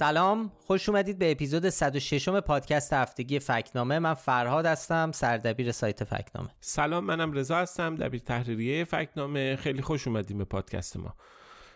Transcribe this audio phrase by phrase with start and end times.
[0.00, 3.98] سلام خوش اومدید به اپیزود 106 پادکست هفتگی فکنامه.
[3.98, 6.50] من فرهاد هستم سردبیر سایت فکنامه.
[6.60, 9.56] سلام منم رضا هستم دبیر تحریریه فکنامه.
[9.56, 11.14] خیلی خوش اومدیم به پادکست ما.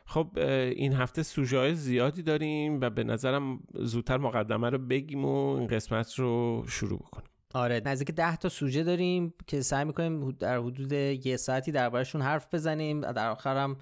[0.07, 0.31] خب
[0.77, 6.15] این هفته سوژه زیادی داریم و به نظرم زودتر مقدمه رو بگیم و این قسمت
[6.15, 7.29] رو شروع بکنیم.
[7.55, 12.55] آره نزدیک ده تا سوژه داریم که سعی می‌کنیم در حدود یه ساعتی دربارهشون حرف
[12.55, 13.77] بزنیم در آخرم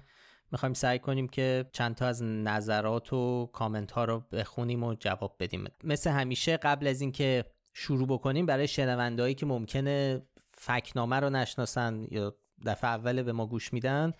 [0.53, 5.35] می‌خوایم سعی کنیم که چند تا از نظرات و کامنت ها رو بخونیم و جواب
[5.39, 5.67] بدیم.
[5.83, 12.35] مثل همیشه قبل از اینکه شروع بکنیم برای شنوندهایی که ممکنه فکنامه رو نشناسن یا
[12.65, 14.13] دفعه اول به ما گوش میدن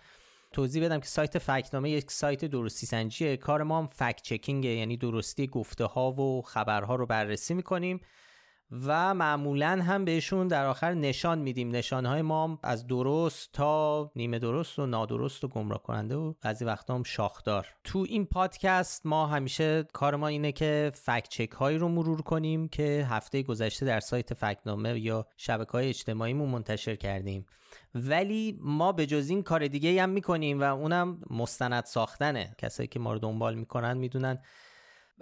[0.52, 5.46] توضیح بدم که سایت فکنامه یک سایت درستی سنجیه کار ما هم فکت یعنی درستی
[5.46, 8.00] گفته ها و خبرها رو بررسی می‌کنیم.
[8.82, 11.70] و معمولا هم بهشون در آخر نشان میدیم.
[11.70, 16.94] نشانهای ما از درست تا نیمه درست و نادرست و گمراه کننده و بعضی وقتا
[16.94, 17.66] هم شاخدار.
[17.84, 22.68] تو این پادکست ما همیشه کار ما اینه که فکت چک هایی رو مرور کنیم
[22.68, 27.46] که هفته گذشته در سایت فکنامه یا شبکه های اجتماعیمون منتشر کردیم.
[27.94, 32.54] ولی ما به جز این کار دیگه هم می‌کنیم و اونم مستند ساختنه.
[32.58, 34.38] کسایی که ما رو دنبال می‌کنن می‌دونن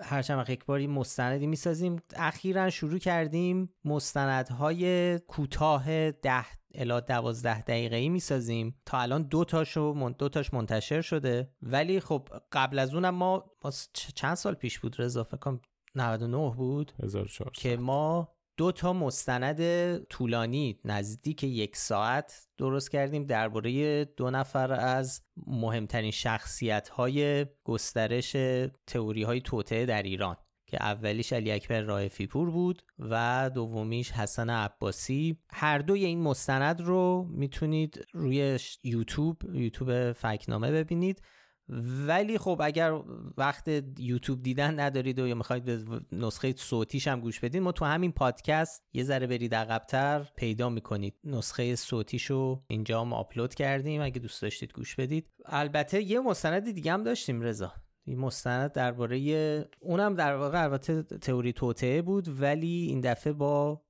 [0.01, 2.03] هر چند یک باری مستندی می‌سازیم.
[2.17, 8.77] اخیرا شروع کردیم مستندهای کوتاه ده الا دوازده دقیقه ای می‌سازیم.
[8.87, 11.51] تا الان دو تاشو دو تاش منتشر شده.
[11.63, 13.45] ولی خب قبل از اونم ما
[13.93, 15.61] چند سال پیش بود رضا؟ فکر کنم
[15.95, 16.93] 99 بود.
[17.03, 24.73] 1400 که ما دو تا مستند طولانی نزدیک یک ساعت درست کردیم درباره دو نفر
[24.73, 28.37] از مهمترین شخصیت های گسترش
[28.87, 30.37] تئوری های توطعه در ایران
[30.73, 35.39] که اولیش علی اکبر رائفی پور بود و دومیش حسن عباسی.
[35.51, 41.23] هر دوی این مستند رو می‌تونید روی یوتیوب یوتیوب فکنامه ببینید.
[42.07, 43.01] ولی خب اگر
[43.37, 43.69] وقت
[43.99, 48.13] یوتیوب دیدن ندارید و یا می‌خواید به نسخه صوتیش هم گوش بدید ما تو همین
[48.13, 51.15] پادکست یه ذره برید عقبتر پیدا می‌کنید.
[51.25, 54.03] نسخه صوتیشو اینجا هم آپلود کردیم.
[54.03, 55.27] اگه دوست داشتید گوش بدید.
[55.47, 57.73] البته یه مستند دیگه هم داشتیم رضا.
[58.05, 59.19] این مستند درباره
[59.81, 63.83] اونم در واقع البته تئوری توطعه بود ولی این دفعه با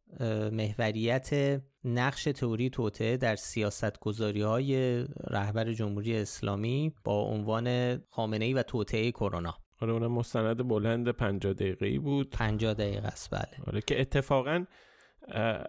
[0.52, 8.54] محوریت نقش تئوری توطعه در سیاست گذاری های رهبر جمهوری اسلامی با عنوان خامنه ای
[8.54, 9.54] و توطعه کرونا.
[9.80, 12.30] آره اون مستند بلند 50 دقیقه ای بود.
[12.30, 13.66] 50 دقیقه است بله.
[13.66, 14.64] آره که اتفاقا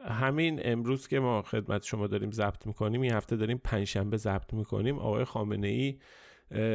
[0.05, 4.99] همین امروز که ما خدمت شما داریم ضبط می‌کنیم این هفته داریم پنجشنبه ضبط می‌کنیم
[4.99, 5.99] آقای خامنه ای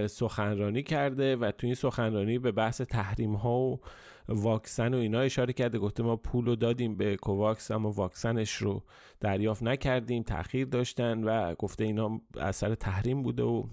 [0.06, 3.80] سخنرانی کرده و تو این سخنرانی به بحث تحریم ها و
[4.28, 8.82] واکسن و اینا اشاره کرده گفته ما پول رو دادیم به کوواکس اما واکسنش رو
[9.20, 13.64] دریافت نکردیم تاخیر داشتن و گفته اینا اثر تحریم بوده و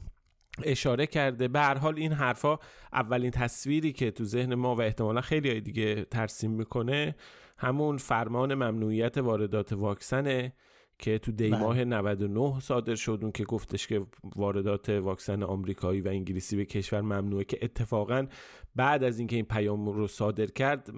[0.63, 1.47] اشاره کرده.
[1.47, 2.57] به هر حال این حرفا
[2.93, 7.15] اولین تصویری که تو ذهن ما و احتمالا خیلی دیگه ترسیم می‌کنه
[7.57, 10.53] همون فرمان ممنوعیت واردات واکسنه.
[10.99, 16.07] که تو دی ماه 99 صادر شد اون که گفتش که واردات واکسن آمریکایی و
[16.07, 18.27] انگلیسی به کشور ممنوعه که اتفاقا
[18.75, 20.89] بعد از اینکه این پیام رو صادر کرد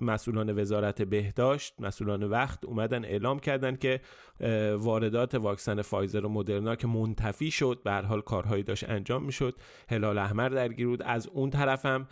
[0.00, 4.00] مسئولان وزارت بهداشت مسئولان وقت اومدن اعلام کردن که
[4.76, 9.54] واردات واکسن فایزر و مدرنا که منتفی شد به هر حال کارهایی داشت انجام می‌شد
[9.88, 11.02] هلال احمر درگیر بود.
[11.02, 12.08] از اون طرفم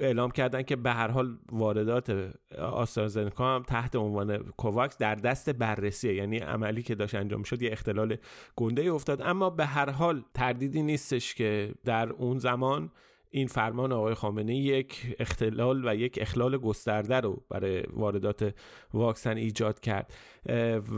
[0.00, 6.14] اعلام کردن که به هر حال واردات آسترازنکا هم تحت عنوان کوواکس در دست بررسیه.
[6.14, 8.16] یعنی عملی که داشت انجام شد یه اختلال
[8.56, 9.22] گنده افتاد.
[9.22, 12.90] اما به هر حال تردیدی نیستش که در اون زمان
[13.32, 18.54] این فرمان آقای خامنه یک اختلال و یک اخلال گسترده رو برای واردات
[18.94, 20.12] واکسن ایجاد کرد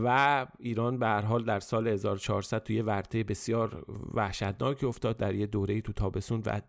[0.03, 5.47] و ایران به هر حال در سال 1400 توی ورطه بسیار وحشتناکی افتاد در یه
[5.47, 6.61] دوره تو تابستون و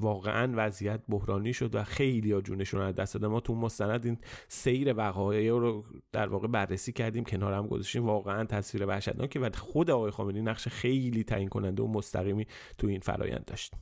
[0.00, 3.26] واقعا وضعیت بحرانی شد و خیلی ها جونشون رو دست دادن.
[3.26, 4.18] ما تو مستند این
[4.48, 8.06] سیر وقایع رو در واقع بررسی کردیم کنار هم گذاشتیم.
[8.06, 12.46] واقعا تصویر وحشتناکی و خود آقای خامنه‌ای نقش خیلی تعیین کننده و مستقیمی
[12.78, 13.74] تو این فرایند داشت.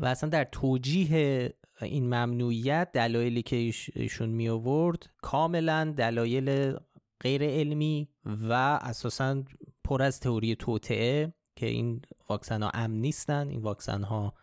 [0.00, 6.76] و اصلا در توجیه این ممنوعیت دلایلی که ایشون می آورد کاملا دلایل
[7.20, 8.52] غیر علمی و
[8.82, 9.42] اساسا
[9.84, 14.34] پر از تئوری توطعه که این واکسن ها امن نیستن این واکسن ها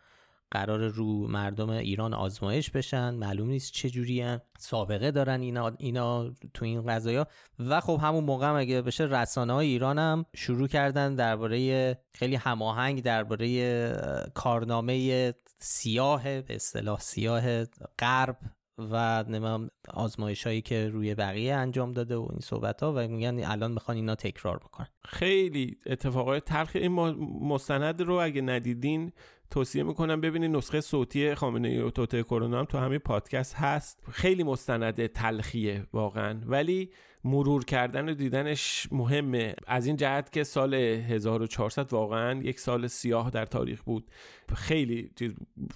[0.52, 3.14] قرار رو مردم ایران آزمایش بشن.
[3.14, 7.28] معلوم نیست چه جوری سابقه دارن اینا اینا تو این قضايا
[7.60, 12.36] و خب همون موقع هم اگه بشه رسانه های ایران هم شروع کردن درباره خیلی
[12.36, 17.64] هماهنگ درباره کارنامه سیاه به اصطلاح سیاه
[18.00, 18.38] غرب
[18.78, 23.44] و نمیم آزمایش هایی که روی بقیه انجام داده و این صحبت ها و میگن
[23.44, 24.88] الان می‌خوان اینا تکرار بکنن.
[25.06, 26.72] خیلی اتفاقای تلخ.
[26.76, 26.92] این
[27.42, 29.12] مستند رو اگه ندیدین
[29.52, 34.04] توصیه می‌کنم ببینید نسخه صوتی خامنه ای توته کرونا هم تو همین پادکست هست.
[34.12, 36.42] خیلی مستند تلخیه واقعا.
[36.46, 36.90] ولی
[37.24, 39.56] مرور کردن و دیدنش مهمه.
[39.68, 44.12] از این جهت که سال 1400 واقعا یک سال سیاه در تاریخ بود.
[44.56, 45.12] خیلی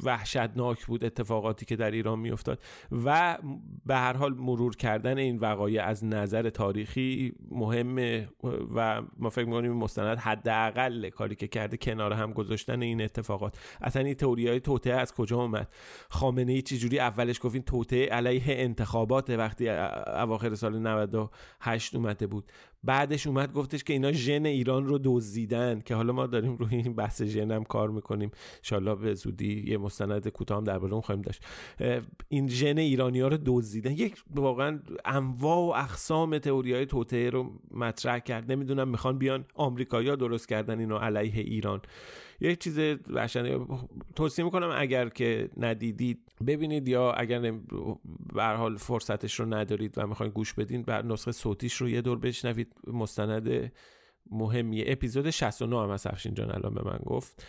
[0.04, 2.64] وحشتناک بود اتفاقاتی که در ایران میافتاد
[3.06, 3.38] و
[3.86, 8.30] به هر حال مرور کردن این وقایع از نظر تاریخی مهمه
[8.76, 13.58] و ما فکر می‌کنیم مستند حداقل کاری که کرده کنار هم گذاشتن این اتفاقات.
[13.82, 15.68] اصلا این تئوری های توته از کجا اومد؟
[16.10, 22.52] خامنه ای چجوری اولش گفتین توته علیه انتخابات وقتی اواخر سال 98 اومده بود.
[22.84, 26.94] بعدش اومد گفتش که اینا ژن ایران رو دزدیدن که حالا ما داریم روی این
[26.94, 28.32] بحث ژن هم کار می‌کنیم.
[28.58, 31.46] انشالله به زودی یه مستند کوتاه هم درباره اون خواهیم داشت.
[32.30, 33.92] این ژن ایرانی ها رو دزدیدن.
[33.92, 36.86] یک واقعا انواع و اقسام تئوری های
[37.30, 38.52] رو مطرح کرد.
[38.52, 41.82] نمی‌دونم می‌خوان بیان آمریکایی‌ها درست کردن اینو علیه ایران.
[42.42, 42.80] یک چیز
[43.10, 43.62] وحشتناک.
[44.16, 47.52] توصیه می‌کنم اگر که ندیدید ببینید یا اگر
[48.34, 52.20] به حال فرصتش رو ندارید و می‌خواین گوش بدین بر نسخه صوتیش رو یه دور
[52.20, 52.74] بشنوید.
[52.88, 53.72] مستند
[54.32, 57.46] مهمیه اپیزود 69 هم از افشین جان الان به من گفت.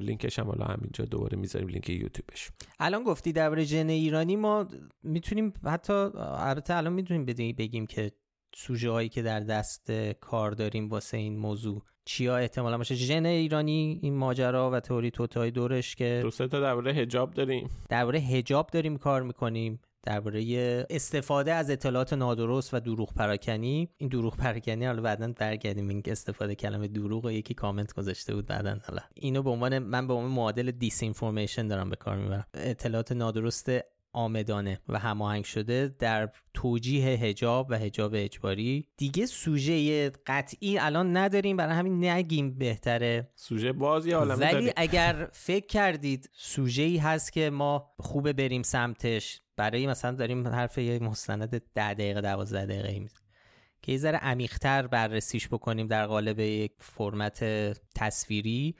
[0.00, 2.50] لینکش هم حالا همینجا دوباره می‌ذاریم لینک یوتیوبش.
[2.80, 4.66] الان گفتی درباره ژن ایرانی ما
[5.02, 8.12] می‌تونیم حتی البته الان می‌تونیم بگیم که
[8.56, 11.82] سوژه هایی که در دست کار داریم واسه این موضوع.
[12.04, 16.92] چیا احتمالا باشه؟ ژن ایرانی این ماجرا و تئوری توطئه دورش که دو تا درباره
[16.92, 17.70] حجاب داریم.
[17.88, 19.80] درباره حجاب داریم کار می‌کنیم.
[20.02, 23.88] درباره استفاده از اطلاعات نادرست و دروغ پراکنی.
[23.96, 25.88] این دروغ پراکنی حالا بعدا برگردیم.
[25.88, 28.78] این استفاده کلمه دروغ و یکی کامنت گذاشته بود بعدا.
[28.88, 32.46] حالا اینو به عنوان من به عنوان معادل disinformation دارم به کار می‌برم.
[32.54, 33.70] اطلاعات نادرست
[34.14, 38.88] آمدانه و هماهنگ شده در توجیه هجاب و هجاب اجباری.
[38.96, 43.30] دیگه سوژه قطعی الان نداریم برای همین نگیم بهتره.
[43.34, 49.40] سوژه بازی عالمه ولی اگر فکر کردید سوژه ای هست که ما خوبه بریم سمتش
[49.56, 53.08] برای مثلا داریم حرف یک مستند ده دقیقه دوازده دقیقه
[53.82, 57.44] که یه ذره عمیقتر بررسیش بکنیم در قالب یک فرمت
[57.94, 58.76] تصویری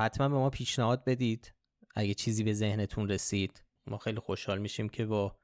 [0.00, 1.54] حتما به ما پیشنهاد بدید
[1.94, 3.62] اگه چیزی به ذهنتون رسید.
[3.86, 5.36] ما خیلی خوشحال میشیم که با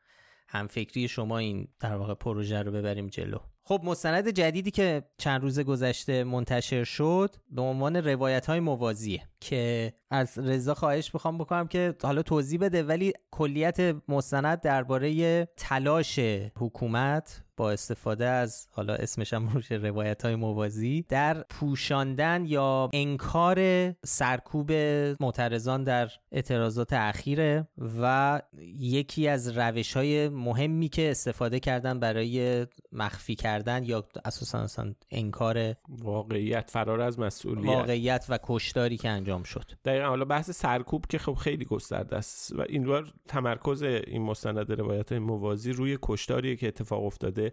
[0.49, 3.39] همفکری شما این در واقع پروژه رو ببریم جلو.
[3.65, 9.93] خب مستند جدیدی که چند روز گذشته منتشر شد به عنوان روایت های موازیه که
[10.11, 16.19] از رضا خواهش بخوام بکنم که حالا توضیح بده ولی کلیت مستند درباره تلاش
[16.57, 23.59] حکومت با استفاده از حالا اسمش هم روش روایت های موازی در پوشاندن یا انکار
[24.05, 24.73] سرکوب
[25.21, 27.69] معترضان در اعتراضات اخیره
[28.01, 28.43] و
[28.79, 35.75] یکی از روش های مهمی که استفاده کردن برای مخفی کردن یا اساسا اصلا انکار
[35.89, 37.67] واقعیت فرار از مسئولیت.
[37.67, 39.65] واقعیت و کشتاری که انجام شد.
[39.85, 44.73] دقیقا حالا بحث سرکوب که خب خیلی گسترده است و این بار تمرکز این مستند
[44.73, 47.48] روایت موازی روی کشتاریه که اتفاق افتاده.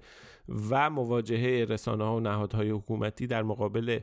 [0.70, 4.00] و مواجهه رسانه ها و نهادهای حکومتی در مقابل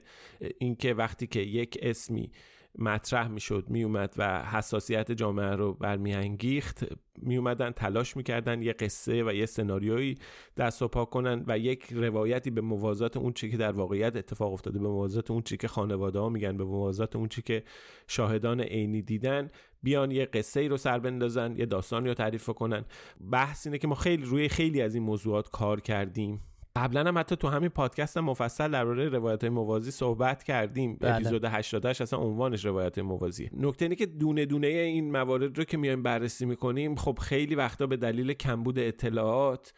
[0.59, 2.31] اینکه وقتی که یک اسمی
[2.79, 6.85] مطرح می‌شد میومد و حساسیت جامعه رو برمیانگیخت.
[7.19, 10.19] میومدن تلاش می‌کردن یه قصه و یه سناریویی
[10.57, 14.53] دست و پا کنن و یک روایتی به موازات اون چی که در واقعیت اتفاق
[14.53, 17.63] افتاده به موازات اون چی که خانواده ها میگن به موازات اون چی که
[18.07, 19.51] شاهدان عینی دیدن
[19.83, 22.85] بیان یه قصه ای رو سر بندازن یه داستانی رو تعریف کنن.
[23.31, 26.41] بحث اینه که ما خیلی روی خیلی از این موضوعات کار کردیم.
[26.77, 30.97] قبلا هم حتی تو همین پادکست مفصل درباره روایت موازی صحبت کردیم.
[31.01, 31.15] بله.
[31.15, 35.77] اپیزود 88 اصلا عنوانش روایت موازی نکته اینه که دونه دونه این موارد رو که
[35.77, 39.73] میایم بررسی می‌کنیم خب خیلی وقتا به دلیل کمبود اطلاعات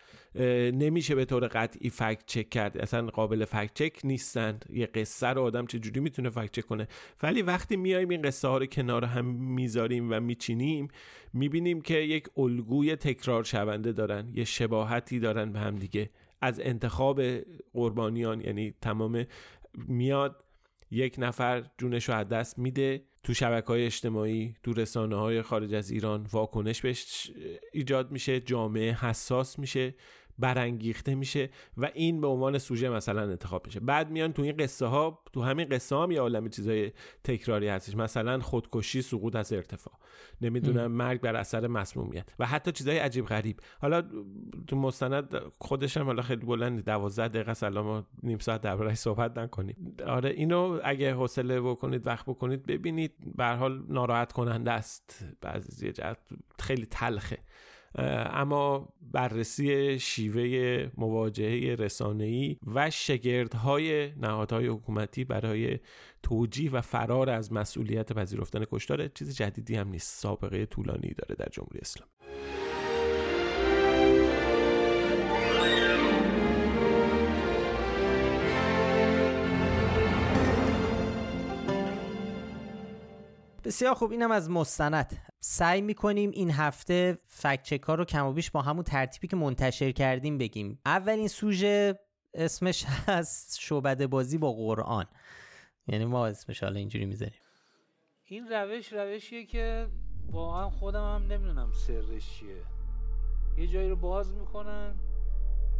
[0.74, 2.78] نمیشه به طور قطعی فکت چک کرد.
[2.78, 4.64] اصلا قابل فکت چک نیستند.
[4.70, 6.88] یه قصه رو آدم چجوری می‌تونه فکت چک کنه؟
[7.22, 10.88] ولی وقتی میایم این قصه ها رو کنار هم می‌ذاریم و میچینیم
[11.32, 16.10] می‌بینیم که یک الگوی تکرار شونده دارن یه شباهتی دارن به هم دیگه.
[16.44, 17.20] از انتخاب
[17.72, 19.26] قربانیان یعنی تمام
[19.74, 20.44] میاد
[20.90, 25.74] یک نفر جونش رو از دست میده تو شبکه های اجتماعی تو رسانه های خارج
[25.74, 27.30] از ایران واکنش بهش
[27.72, 29.94] ایجاد میشه جامعه حساس میشه.
[30.38, 33.80] برانگیخته میشه و این به عنوان سوژه مثلا انتخاب میشه.
[33.80, 36.92] بعد میان تو این قصه ها تو همین قصه هم یه عالمی چیزای
[37.24, 37.96] تکراری هستش.
[37.96, 39.94] مثلا خودکشی سقوط از ارتفاع.
[40.40, 42.28] نمی‌دونم مرگ بر اثر مسمومیت.
[42.38, 43.60] و حتی چیزای عجیب غریب.
[43.80, 44.02] حالا
[44.66, 49.38] تو مستند خودش هم حالا خیلی بلند 12 دقیقه سلام ما نیم ساعت درباره‌اش صحبت
[49.38, 50.02] نکنید.
[50.02, 53.12] آره اینو اگه حوصله بکنید وقت بکنید ببینید.
[53.36, 55.26] به حال ناراحت کننده است.
[55.40, 55.92] بعضی
[56.60, 57.38] خیلی تلخه.
[57.94, 65.78] اما بررسی شیوه مواجهه رسانه‌ای و شگردهای نهادهای حکومتی برای
[66.22, 70.18] توجیه و فرار از مسئولیت پذیرفتن کشتار چیز جدیدی هم نیست.
[70.18, 72.63] سابقه طولانی داره در جمهوری اسلامی.
[83.64, 85.18] بسیار خوب اینم از مستند.
[85.40, 89.92] سعی می‌کنیم این هفته فکچک ها رو کم و بیش با همون ترتیبی که منتشر
[89.92, 90.78] کردیم بگیم.
[90.86, 91.98] اولین سوژه
[92.34, 95.06] اسمش از شعبده بازی با قرآن.
[95.86, 97.40] یعنی ما اسمش حالا اینجوری می‌ذاریم.
[98.24, 99.88] این روش روشیه که
[100.26, 102.62] واقعا خودم هم نمی‌دونم سرش چیه.
[103.56, 104.94] یه جایی رو باز می‌کنن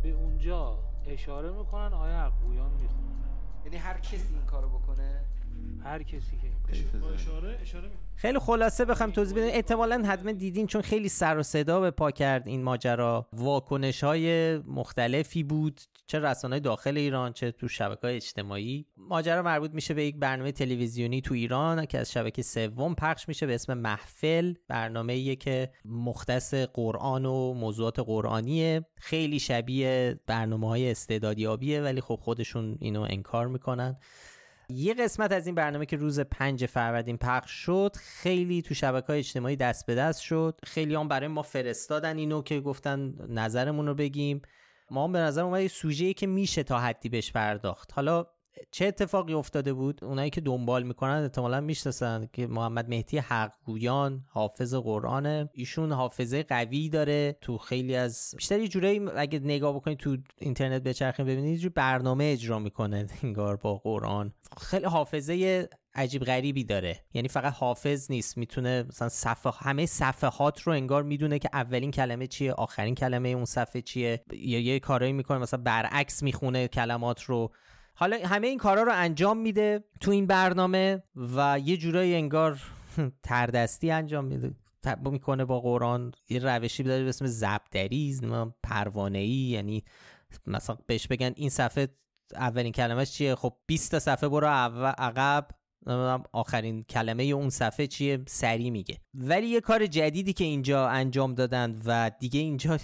[0.03, 3.15] به اونجا اشاره می‌کنن آیا حقویان می‌خونن
[3.65, 5.34] یعنی هر کسی این کارو بکنه؟
[5.85, 6.55] هر کسی که
[7.15, 9.47] اشاره اشاره خیلی خلاصه بخوام توضیح بدم.
[9.47, 13.27] احتمالا حتما دیدین چون خیلی سر و صدا به پا کرد این ماجرا.
[13.33, 18.87] واکنش های مختلفی بود چه رسانه داخل ایران چه تو شبکه های اجتماعی.
[18.97, 23.47] ماجرا مربوط میشه به یک برنامه تلویزیونی تو ایران که از شبکه سوم پخش میشه
[23.47, 24.55] به اسم محفل.
[24.69, 28.87] برنامه که مختص قرآن و موضوعات قرآنیه.
[28.97, 33.97] خیلی شبیه برنامه های استعدادیابیه ولی خب خودشون اینو انکار می‌کنن.
[34.69, 39.19] یه قسمت از این برنامه که روز پنج فروردین پخش شد خیلی تو شبکه های
[39.19, 40.59] اجتماعی دست به دست شد.
[40.65, 44.43] خیلی هم برای ما فرستادن اینو که گفتن نظرمون رو بگیم.
[44.91, 47.93] ما هم به نظر اومد یه که میشه تا حدی بهش پرداخت.
[47.93, 48.27] حالا
[48.71, 54.75] چه اتفاقی افتاده بود؟ اونایی که دنبال می‌کنن احتمالا می‌شناسن که محمد مهدی حقگویان حافظ
[54.75, 55.51] قرآنه.
[55.53, 57.37] ایشون حافظه قوی داره.
[57.41, 62.25] تو خیلی از بیشتر یه جورایی اگه نگاه بکنید تو اینترنت بچرخین ببینید یه برنامه
[62.25, 64.33] اجرا می‌کنه انگار با قرآن.
[64.61, 67.01] خیلی حافظه عجیب غریبی داره.
[67.15, 68.39] یعنی فقط حافظ نیست.
[68.39, 73.45] می‌تونه مثلا صفحه همه صفحات رو انگار می‌دونه که اولین کلمه چیه آخرین کلمه اون
[73.45, 74.25] صفحه چیه.
[74.33, 77.53] یا یه کارایی می‌کنه مثلا برعکس می‌خونه کلمات رو.
[77.95, 82.61] حالا همه این کارا رو انجام میده تو این برنامه و یه جورایی انگار
[83.23, 84.55] تردستی انجام میده.
[85.05, 88.21] می‌کنه با قرآن یه روشی داره به اسم زبدری
[88.63, 89.85] پروانه ای یعنی
[90.47, 91.89] مثلا بهش بگن این صفحه
[92.35, 95.49] اولین کلمهش چیه؟ خب 20 تا صفحه برو عقب.
[96.33, 98.99] آخرین کلمه اون صفحه چیه؟ سری میگه.
[99.15, 102.79] ولی یه کار جدیدی که اینجا انجام دادن و دیگه اینجا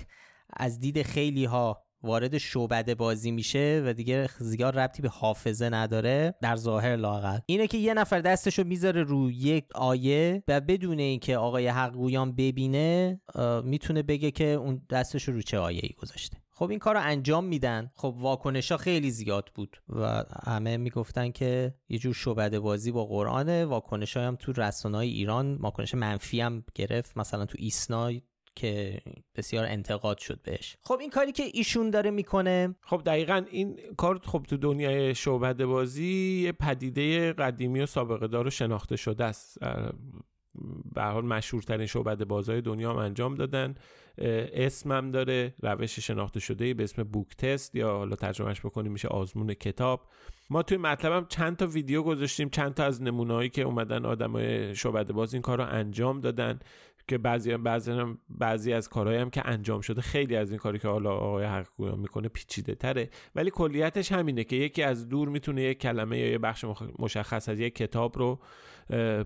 [0.56, 6.34] از دید خیلی ها وارد شعبده بازی میشه و دیگه زیاد ربطی به حافظه نداره
[6.42, 11.36] در ظاهر لاقل اینه که یه نفر دستشو می‌ذاره رو یک آیه و بدون اینکه
[11.36, 13.20] آقای حقگویان ببینه
[13.64, 16.36] می‌تونه بگه که اون دستشو رو چه آیه ای گذاشته.
[16.52, 17.90] خب این کار رو انجام میدن.
[17.94, 23.04] خب واکنش ها خیلی زیاد بود و همه می‌گفتن که یه جور شعبده بازی با
[23.04, 23.64] قرآنه.
[23.64, 27.16] واکنش هم تو رسانه های ایران واکنش منفی هم گرفت.
[27.16, 28.10] مثلا تو ایسنا
[28.54, 29.00] که
[29.36, 30.76] بسیار انتقاد شد بهش.
[30.82, 35.66] خب این کاری که ایشون داره می‌کنه خب دقیقا این کار خب تو دنیای شعبده
[35.66, 39.58] بازی یه پدیده قدیمی و سابقه دار و شناخته شده است.
[40.94, 43.74] به حال مشهورترین شعبده بازهای دنیا هم انجام دادن.
[44.18, 49.54] اسمم داره روش شناخته شده به اسم بوک تست یا حالا ترجمهش بکنیم میشه آزمون
[49.54, 50.08] کتاب.
[50.50, 55.12] ما توی مطلبم چند تا ویدیو گذاشتیم چند تا از نمونه‌هایی که اومدن آدمای شعبده
[55.12, 56.58] باز این کار رو انجام دادن.
[57.08, 57.92] که بعضی بعضی
[58.28, 61.96] بعضی از کارهایی هم که انجام شده خیلی از این کاری که حالا آقای حقیقی
[61.96, 63.10] می‌کنه پیچیده تره.
[63.34, 66.64] ولی کلیتش همینه که یکی از دور می‌تونه یک کلمه یا یه بخش
[66.98, 68.40] مشخص از یک کتاب رو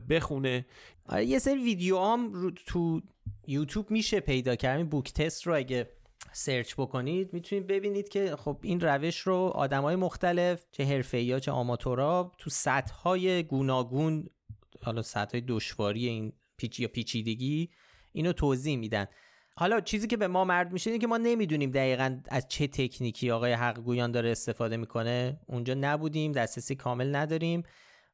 [0.09, 0.67] بخونه.
[1.09, 3.01] آره یه سری ویدیو هم رو تو
[3.47, 4.91] یوتیوب میشه پیدا کرد.
[4.91, 5.89] بوک تست رو اگه
[6.33, 11.51] سرچ بکنید می‌تونید ببینید که خب این روش رو آدمای مختلف چه حرفه یا چه
[11.51, 14.29] آماتورا تو سطح های گوناگون
[14.83, 17.71] حالا سطح های دشواری این پیچ یا پیچیدگی
[18.13, 19.07] اینو توضیح میدن.
[19.57, 23.31] حالا چیزی که به ما مرد میشه اینه که ما نمی‌دونیم دقیقا از چه تکنیکی
[23.31, 25.41] آقای حق گویان داره استفاده می‌کنه.
[25.47, 27.63] اونجا نبودیم دسترسی کامل نداریم.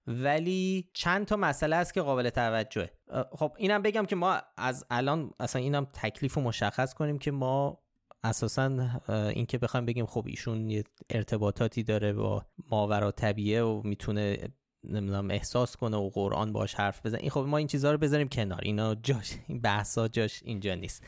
[0.06, 2.90] ولی چند تا مسئله است که قابل توجهه.
[3.32, 7.78] خب اینم بگم که ما از الان اصلا اینم تکلیف رو مشخص کنیم که ما
[8.24, 14.38] اساسا اینکه بخوایم بگیم خب ایشون ارتباطاتی داره با ماورا طبیعه و می‌تونه
[14.84, 18.28] نمی‌دونم احساس کنه و قرآن باش حرف بزن این خب ما این چیزها رو بذاریم
[18.28, 18.60] کنار.
[18.62, 21.04] اینا جاش این بحثا جاش اینجا نیست.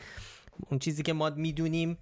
[0.69, 1.97] اون چیزی که ما می‌دونیم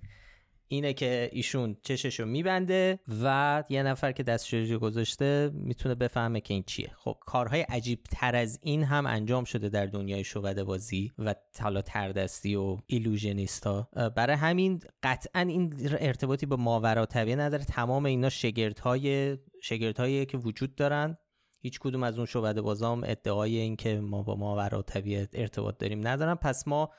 [0.68, 6.64] اینه که ایشون چششو میبنده و یه نفر که دستشویی گذاشته می‌تونه بفهمه که این
[6.64, 6.92] چیه.
[6.98, 11.82] خب کارهای عجیب تر از این هم انجام شده در دنیای شعبده بازی و حالا
[11.82, 17.64] تردستی و ایلوژنیستا برای همین قطعا این ارتباطی با ماورا طبیعه نداره.
[17.64, 21.18] تمام اینا شگردهای شگردهایی که وجود دارن
[21.62, 26.08] هیچ کدوم از اون شعبده بازام ادعای این که ما با ماورا طبیعه ارتباط داریم
[26.08, 26.36] ندارن.
[26.36, 26.90] پس ما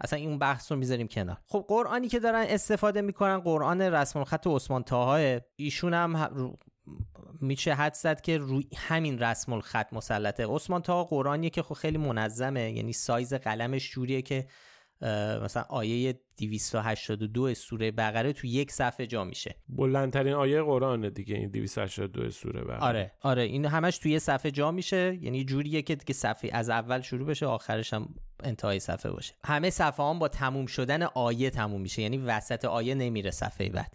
[0.00, 1.38] اصلا این بحث رو می‌ذاریم کنار.
[1.46, 6.32] خب قرآنی که دارن استفاده می‌کنن قرآن رسم الخط عثمان تاهای ایشون هم
[7.40, 10.46] میشه حد زد که روی همین رسم الخط مسلطه.
[10.46, 14.46] عثمان تا قرآنیه که خب خیلی منظمه یعنی سایز قلمش جوریه که
[15.42, 19.56] مثلا آیه 282 سوره بقره تو یک صفحه جا میشه.
[19.68, 22.78] بلندترین آیه قرآن دیگه این 282 سوره بقره.
[22.78, 25.18] آره آره این همش تو یه صفحه جا میشه.
[25.22, 29.34] یعنی جوریه که دیگه صفحه از اول شروع بشه آخرش هم انتهای صفحه باشه.
[29.44, 32.02] همه صفحه هم با تموم شدن آیه تموم میشه.
[32.02, 33.94] یعنی وسط آیه نمیره صفحه بعد.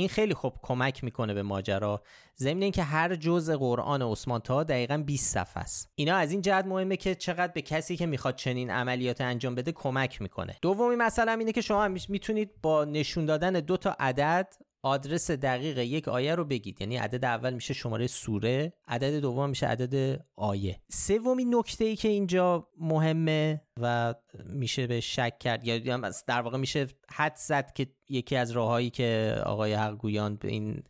[0.00, 2.02] این خیلی خوب کمک می‌کنه به ماجرا
[2.38, 5.92] ضمن اینکه هر جزء قرآن عثمان تا دقیقا 20 صفحه است.
[5.94, 9.72] اینا از این جهت مهمه که چقدر به کسی که می‌خواد چنین عملیات انجام بده
[9.72, 10.56] کمک می‌کنه.
[10.62, 16.08] دومی مثلا اینه که شما می‌تونید با نشون دادن دو تا عدد آدرس دقیق یک
[16.08, 16.80] آیه رو بگید.
[16.80, 20.80] یعنی عدد اول میشه شماره سوره عدد دوم میشه عدد آیه.
[20.92, 24.14] سومین نکته ای که اینجا مهمه و
[24.46, 25.78] میشه به شک کرد یا
[26.26, 30.82] در واقع میشه حد زد که یکی از راههایی که آقای حقگویان به این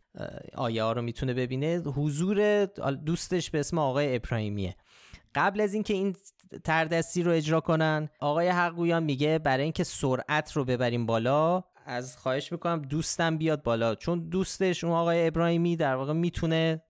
[0.53, 2.65] آیه ها رو می‌تونه ببینه حضور
[3.05, 4.75] دوستش به اسم آقای ابراهیمیه.
[5.35, 6.15] قبل از اینکه این
[6.63, 12.51] تردستی رو اجرا کنن آقای حقگویان میگه برای اینکه سرعت رو ببریم بالا از خواهش
[12.51, 13.95] می‌کنم دوستم بیاد بالا.
[13.95, 16.83] چون دوستش اون آقای ابراهیمی در واقع می‌تونه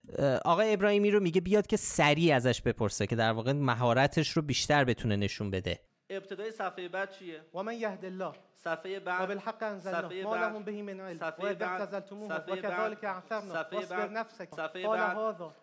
[0.45, 4.83] آقای ابراهیمی رو میگه بیاد که سریع ازش بپرسه که در واقع مهارتش رو بیشتر
[4.83, 5.79] بتونه نشون بده.
[6.09, 8.31] ابتدای صفحه بعد چیه؟ و من یهد الله.
[8.63, 11.17] صفحه بعد و بالحق انزلنا ما بعد لهم به من علم.
[11.17, 14.49] صفحه و بعد اعتزلتموه صفحه و كذلك اعثرنا صفحه واصبر بعد نفسك.
[14.55, 15.53] صفحه قال بعد هذا.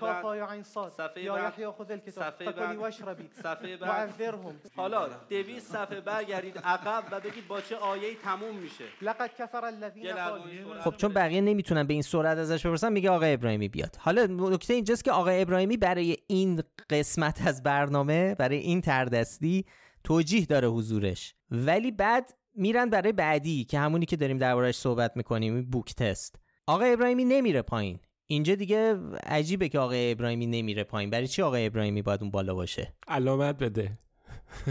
[0.00, 0.96] بعد یا عین صاد.
[0.96, 6.58] بعد یحیی خذ الکتاب صفحه فکلی بعد واشربی صفحه بعد وانذرهم حالا 200 صفحه برگردید
[6.58, 8.84] عقب و بگید با چه آیه‌ای تموم میشه.
[9.02, 10.80] لقد کفر الذين قالوا.
[10.80, 13.96] خب چون بقیه نمی‌تونن به این سرعت ازش بپرسن میگه آقای ابراهیمی بیاد.
[13.98, 19.64] حالا نکته اینجاست که آقای ابراهیمی برای این قسمت از برنامه برای این تردستی
[20.04, 21.34] توجیه داره حضورش.
[21.50, 26.36] ولی بعد میرن برای بعدی که همونی که داریم دربارش صحبت می‌کنیم بوک تست.
[26.66, 27.98] آقای ابراهیمی نمیره پایین.
[28.26, 31.10] اینجا دیگه عجیبه که آقای ابراهیمی نمیره پایین.
[31.10, 33.98] برای چی آقای ابراهیمی باید اون بالا باشه؟ علامت بده.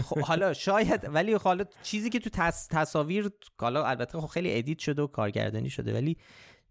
[0.04, 2.68] خب حالا شاید ولی حالا چیزی که تو تص...
[2.68, 6.16] تصاویر حالا البته خب خیلی ادیت شده و کارگردانی شده ولی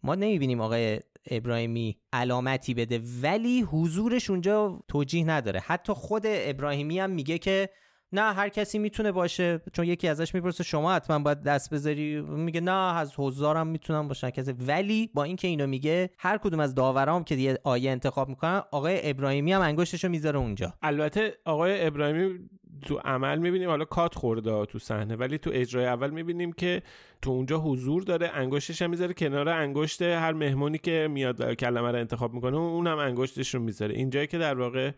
[0.04, 1.00] ما نمی‌بینیم آقای
[1.32, 3.02] ابراهیمی علامتی بده.
[3.22, 5.60] ولی حضورش اونجا توجیه نداره.
[5.60, 7.70] حتی خود ابراهیمی هم میگه که
[8.16, 12.62] نه هر کسی می‌تونه باشه چون یکی ازش می‌پرسه شما حتما باید دست بذاری؟ میگه
[12.62, 17.24] نه از حضارم می‌تونم باشن کسی ولی با اینکه اینو میگه هر کدوم از داورام
[17.24, 20.74] که یه آیه انتخاب می‌کنن آقای ابراهیمی هم انگشتشو می‌ذاره اونجا.
[20.82, 22.40] البته آقای ابراهیمی
[22.82, 26.82] تو عمل می‌بینیم حالا کات خورده تو صحنه ولی تو اجرای اول می‌بینیم که
[27.22, 32.00] تو اونجا حضور داره انگشتش هم می‌ذاره کنار انگشت هر مهمونی که میاد کلمه رو
[32.00, 33.96] انتخاب می‌کنه اون هم انگشتش رو می‌ذاره.
[33.96, 34.92] اینجایی که در واقع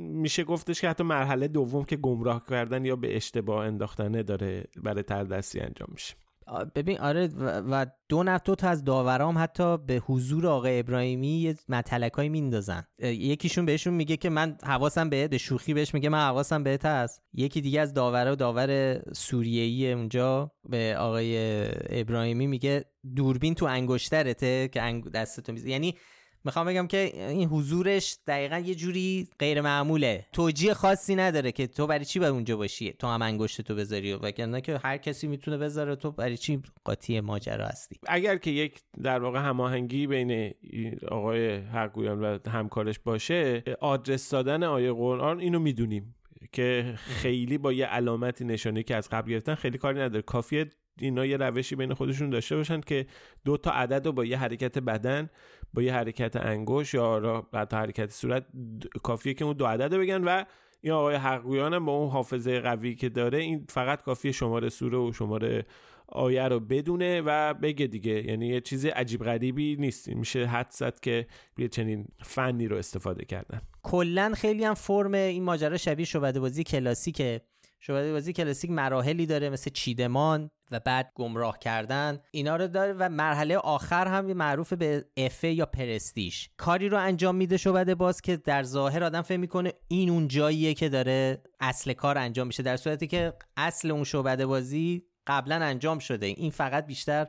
[0.00, 5.02] میشه گفتش که حتی مرحله دوم که گمراه کردن یا به اشتباه انداختنه داره برای
[5.02, 6.14] تردستی انجام میشه.
[6.74, 7.26] ببین آره
[7.70, 11.56] و دو نفر تا از داورام حتی به حضور آقای ابراهیمی یه
[12.28, 12.84] میندازن.
[12.98, 17.22] یکیشون بهشون میگه که من حواسم بهت به شوخی بهش میگه من حواسم بهت هست.
[17.32, 22.84] یکی دیگه از داورا داور سوریه‌ای اونجا به آقای ابراهیمی میگه
[23.16, 25.08] دوربین تو انگشترته که انگ...
[25.08, 25.94] دستتو میزه یعنی
[26.44, 31.86] می‌خوام بگم که این حضورش دقیقا یه جوری غیر معموله توجیه خاصی نداره که تو
[31.86, 35.58] برای چی باید اونجا باشی؟ تو هم انگشت تو بذاری و که هر کسی می‌تونه
[35.58, 40.54] بذاره تو برای چی قاطی ماجرا هستی؟ اگر که یک در واقع هماهنگی بین
[41.08, 46.14] آقای حقگویان و همکارش باشه آدرس دادن آیه قرآن اینو می‌دونیم
[46.52, 50.22] که خیلی با یه علامتی نشانی که از قبل گرفتن خیلی کاری نداره.
[50.22, 53.06] کافیه اینا یه روشی بین خودشون داشته باشن که
[53.44, 55.30] دو تا عدد رو با یه حرکت بدن
[55.74, 58.46] با یه حرکت انگوش یا حتی حرکت صورت
[59.02, 60.44] کافیه که اون دو عدد بگن و
[60.80, 65.12] این آقای حقویان با اون حافظه قوی که داره این فقط کافیه شماره سوره و
[65.12, 65.66] شماره
[66.08, 68.26] آیه رو بدونه و بگه دیگه.
[68.26, 70.08] یعنی یه چیز عجیب غریبی نیست.
[70.08, 71.26] میشه حد زد که
[71.58, 73.60] یه چنین فنی رو استفاده کردن.
[73.82, 77.40] کلا خیلی هم فرم این ماجرا شبیه شعبده بازی کلاسیکه.
[77.80, 82.18] شعبده بازی کلاسیک مراحلی داره مثل چیدمان و بعد گمراه کردن.
[82.30, 87.36] اینا رو داره و مرحله آخر هم معروف به افه یا پرستیش کاری رو انجام
[87.36, 91.92] میده شعبده باز که در ظاهر آدم فهم می‌کنه این اون جاییه که داره اصل
[91.92, 96.26] کار انجام میشه در صورتی که اصل اون شعبده بازی قبلا انجام شده.
[96.26, 97.26] این فقط بیشتر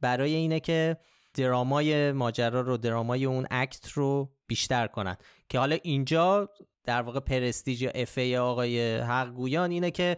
[0.00, 0.96] برای اینه که
[1.34, 5.16] درامای ماجرا رو درامای اون اکت رو بیشتر کنن.
[5.48, 6.50] که حالا اینجا
[6.84, 10.16] در واقع پرستیج یا افه آقای حق گویان اینه که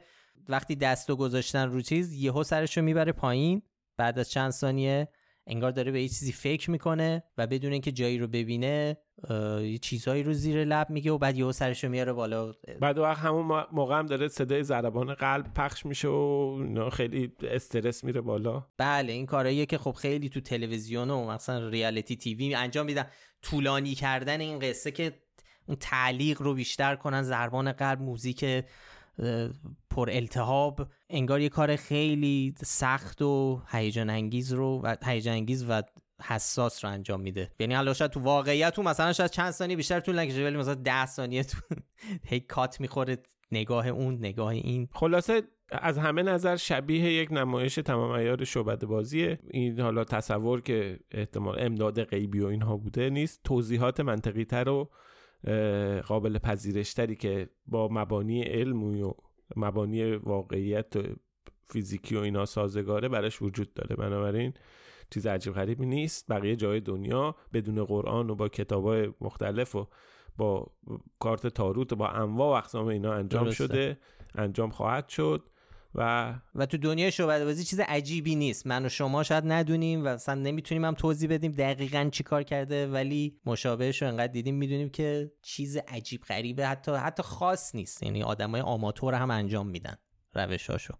[0.49, 3.63] وقتی دستو گذاشتن رو چیز یهو سرش رو می‌بره پایین.
[3.97, 5.09] بعد از چند ثانیه
[5.47, 8.97] انگار داره به یه چیزی فکر می‌کنه و بدون اینکه جایی رو ببینه
[9.61, 12.53] یه چیزهایی رو زیر لب میگه و بعد یهو سرش رو میاره بالا.
[12.81, 18.21] بعد وقت همون موقع هم داره صدای ضربان قلب پخش میشه و خیلی استرس میره
[18.21, 18.67] بالا.
[18.79, 23.07] بله این کاراییه که خب خیلی تو تلویزیون و مثلا ریالیتی تیوی انجام میدن.
[23.43, 25.13] طولانی کردن این قصه که
[25.71, 28.45] اون تعلیق رو بیشتر کنن ضربان قلب موزیک
[29.91, 30.89] پر التهاب.
[31.11, 35.83] انگار یه کار خیلی سخت و هیجان انگیز رو و هیجان انگیز و
[36.23, 37.51] حساس رو انجام میده.
[37.59, 40.75] یعنی حالا شاید تو واقعیت تو مثلا شاید چند ثانیه بیشتر طول نکشه ولی مثلا
[40.75, 41.59] ده ثانیه تو
[42.31, 43.19] هی کات می‌خوره
[43.53, 44.89] نگاه اون نگاه این.
[44.93, 49.39] خلاصه از همه نظر شبیه یک نمایش تمام عیار شعبده بازیه.
[49.51, 53.41] این حالا تصور که احتمال امداد غیبی و اینها بوده نیست.
[53.45, 54.91] توضیحات منطقی تر و
[56.07, 59.13] قابل پذیرشتری که با مبانی علم و
[59.57, 61.03] مبانی واقعیت و
[61.69, 63.97] فیزیکی و اینا سازگاره براش وجود داره.
[63.97, 64.55] بنابراین
[65.11, 66.33] چیز عجیب غریبی نیست.
[66.33, 69.87] بقیه جای دنیا بدون قرآن و با کتابای مختلف و
[70.37, 70.67] با
[71.19, 73.67] کارت تاروت و با انواع و اقسام اینا انجام درسته.
[73.67, 73.99] شده.
[74.35, 75.49] انجام خواهد شد.
[75.95, 78.67] و و تو دنیای شعبده بازی چیز عجیبی نیست.
[78.67, 82.87] من و شما شاید ندونیم و اصلا نمی‌تونیم هم توضیح بدیم دقیقا چی کار کرده
[82.87, 88.03] ولی مشابهش رو انقدر دیدیم می‌دونیم که چیز عجیب غریبه حتی حتی خاص نیست.
[88.03, 89.97] یعنی آدمای آماتور هم انجام میدن
[90.35, 90.95] روشاشو.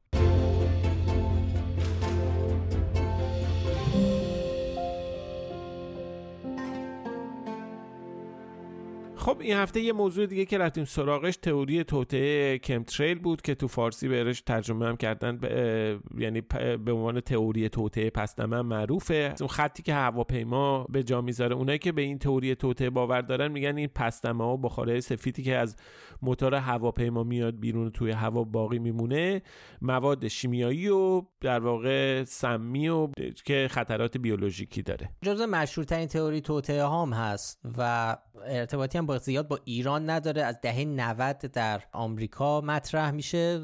[9.21, 13.69] خب این هفته یه موضوع دیگه که رفتیم سراغش تئوری توطعه کمتریل بود که تو
[13.69, 19.35] فارسی بهش ترجمه هم کردن اه، یعنی پ- به عنوان تئوری توطعه پس دمن معروفه.
[19.41, 23.49] اون خطی که هواپیما به جا می‌ذاره اونایی که به این تئوری توطعه باور دارن
[23.53, 25.77] میگن این پس دمه ها بخاره سفیدی که از
[26.23, 29.43] موتور هواپیما میاد بیرون و توی هوا باقی میمونه
[29.83, 33.09] مواد شیمیایی و در واقع سمی و
[33.45, 35.11] که خطرات بیولوژیکی داره.
[35.23, 40.85] جزو مشهورترین تئوری توطعه هم هست و ارتباطی هم زیاد با ایران نداره از دهه
[40.85, 43.61] 90 در آمریکا مطرح میشه.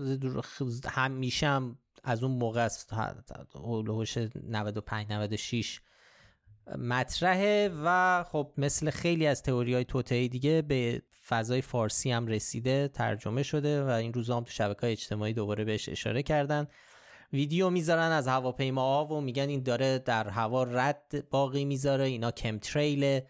[0.87, 2.93] همیشه هم از اون موقع است
[3.55, 5.81] هولوش 95 96
[6.79, 12.89] مطرحه و خب مثل خیلی از تئوری های توطئه دیگه به فضای فارسی هم رسیده
[12.89, 16.67] ترجمه شده و این روزا هم تو شبکه های اجتماعی دوباره بهش اشاره کردن.
[17.33, 23.21] ویدیو می‌ذارن از هواپیماها و میگن این داره در هوا رد باقی می‌ذاره اینا کمتریل.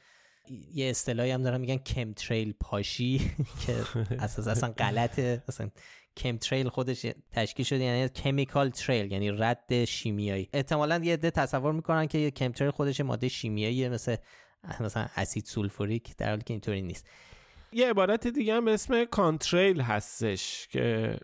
[0.74, 3.18] یه اصطلاحی هم دارن میگن کمتریل پاشی
[3.66, 3.76] که
[4.18, 5.42] اساس اصلا غلطه.
[5.48, 5.70] اصلا
[6.16, 10.48] کمتریل خودش تشکیل شده یعنی کمیکال تریل یعنی رد شیمیایی.
[10.52, 14.16] احتمالا یه عده تصور می‌کنن که کمتریل خودش ماده شیمیایی مثل
[14.80, 17.06] مثلا اسید سولفوریک در حالی که اینطوری نیست.
[17.72, 21.18] یه عبارت دیگه هم اسم contrail هستش که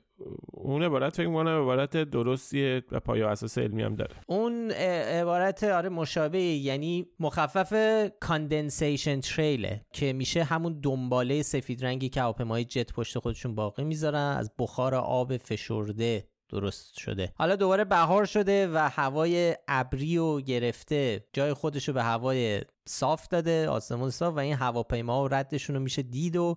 [0.53, 4.15] اون عبارت فکر می‌کنم عبارت درستیه و پایه اساس علمی هم داره.
[4.27, 7.73] اون عبارت آره مشابه یعنی مخفف
[8.21, 13.85] condensation trail ه که میشه همون دنباله سفید رنگی که هواپیمای جت پشت خودشون باقی
[13.85, 14.37] می‌ذارن.
[14.39, 17.33] از بخار آب فشرده درست شده.
[17.37, 21.25] حالا دوباره بهار شده و هوای ابری و گرفته.
[21.33, 25.83] جای خودش رو به هوای صاف داده آسمون صاف و این هواپیما و ردشون رو
[25.83, 26.57] میشه دید و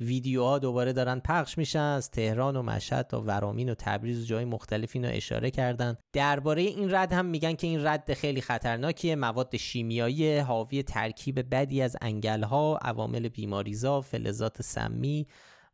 [0.00, 4.44] ویدیوها دوباره دارن پخش میشن از تهران و مشهد تا ورامین و تبریز و جای
[4.44, 5.96] مختلفی اینو اشاره کردن.
[6.12, 11.82] درباره این رد هم میگن که این رد خیلی خطرناکیه مواد شیمیایی حاوی ترکیب بدی
[11.82, 15.26] از انگلها عوامل بیماریزا فلزات سمی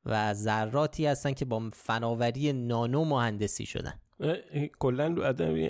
[0.07, 4.01] و ذراتی هستن که با فناوری نانو مهندسی شدن.
[4.79, 5.05] کلا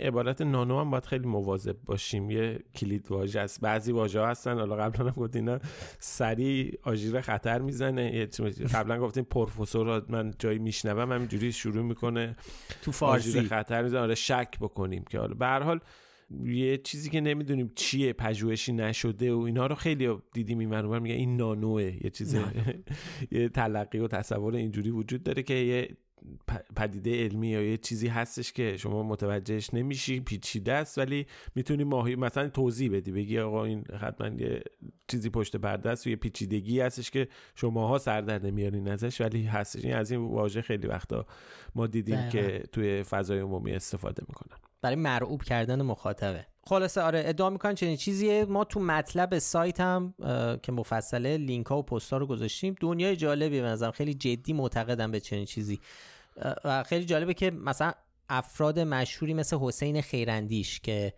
[0.02, 2.30] عبارت نانو هم باید خیلی مواظب باشیم.
[2.30, 3.60] یه کلید واژه است.
[3.60, 4.58] بعضی واژه ها هستن.
[4.58, 5.60] حالا قبلا هم گفتیم اینا
[5.98, 8.26] سریع آژیر خطر می‌زنه.
[8.74, 12.36] قبلا گفتیم پروفسور من جایی میشنوم همینجوری شروع می‌کنه
[12.82, 13.40] تو فارسی.
[13.40, 14.00] خطر می‌زنه.
[14.00, 15.34] آره شک بکنیم که حالا.
[15.34, 15.80] به هر حال
[16.44, 21.36] یه چیزی که نمی‌دونیم چیه پژوهشی نشده و اینا رو خیلی دیدیم این میگه این
[21.36, 21.82] نانوه.
[21.82, 22.36] یه چیز
[23.30, 25.96] یه تلقی و تصور اینجوری وجود داره که یه
[26.76, 32.16] پدیده علمی یا یه چیزی هستش که شما متوجهش نمیشی پیچیده است ولی می‌تونی ماهی
[32.16, 33.12] مثلا توضیح بدی.
[33.12, 34.62] بگی آقا این حتما یه
[35.08, 39.44] چیزی پشت پرده است و یه پیچیدگی هستش که شماها سر در نمیارین ازش ولی
[39.44, 39.84] هستش.
[39.84, 41.26] این از این واژه خیلی وقتا
[41.74, 42.48] ما دیدیم دقیقا.
[42.48, 44.58] که توی فضای عمومی استفاده می‌کنن.
[44.82, 46.46] برای مرعوب کردن مخاطبه.
[46.62, 48.44] خلاصه آره ادعا می‌کنن چنین چیزیه.
[48.44, 50.14] ما تو مطلب سایت هم
[50.62, 52.74] که مفصله لینک ها و پست ها رو گذاشتیم.
[52.80, 53.90] دنیای جالبی به نظرم.
[53.90, 55.80] خیلی جدی معتقدم به چنین چیزی.
[56.64, 57.92] و خیلی جالبه که مثلا
[58.28, 61.14] افراد مشهوری مثل حسین خیراندیش که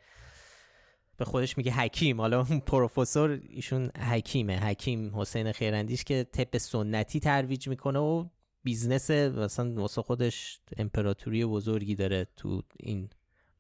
[1.17, 7.69] به خودش میگه حکیم حالا پروفسور ایشون حکیمه حکیم حسین خیراندیش که طب سنتی ترویج
[7.69, 8.25] می‌کنه و
[8.63, 13.11] business مثلا واسه خودش امپراتوری بزرگی داره تو این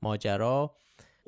[0.02, 0.76] ماجرا.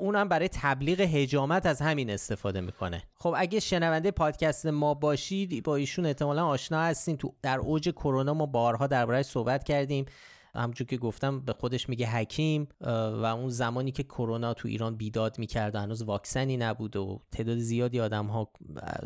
[0.01, 3.03] اونم برای تبلیغ حجامت از همین استفاده می‌کنه.
[3.15, 7.17] خب اگه شنونده پادکست ما باشید با ایشون احتمالا آشنا هستین.
[7.17, 10.07] تو در اوج کرونا ما بارها دربارهش صحبت کردیم.
[10.55, 15.39] همونجور که گفتم به خودش میگه حکیم و اون زمانی که کرونا تو ایران بیداد
[15.39, 18.51] می‌کرد و هنوز واکسنی نبود و تعداد زیادی آدم ها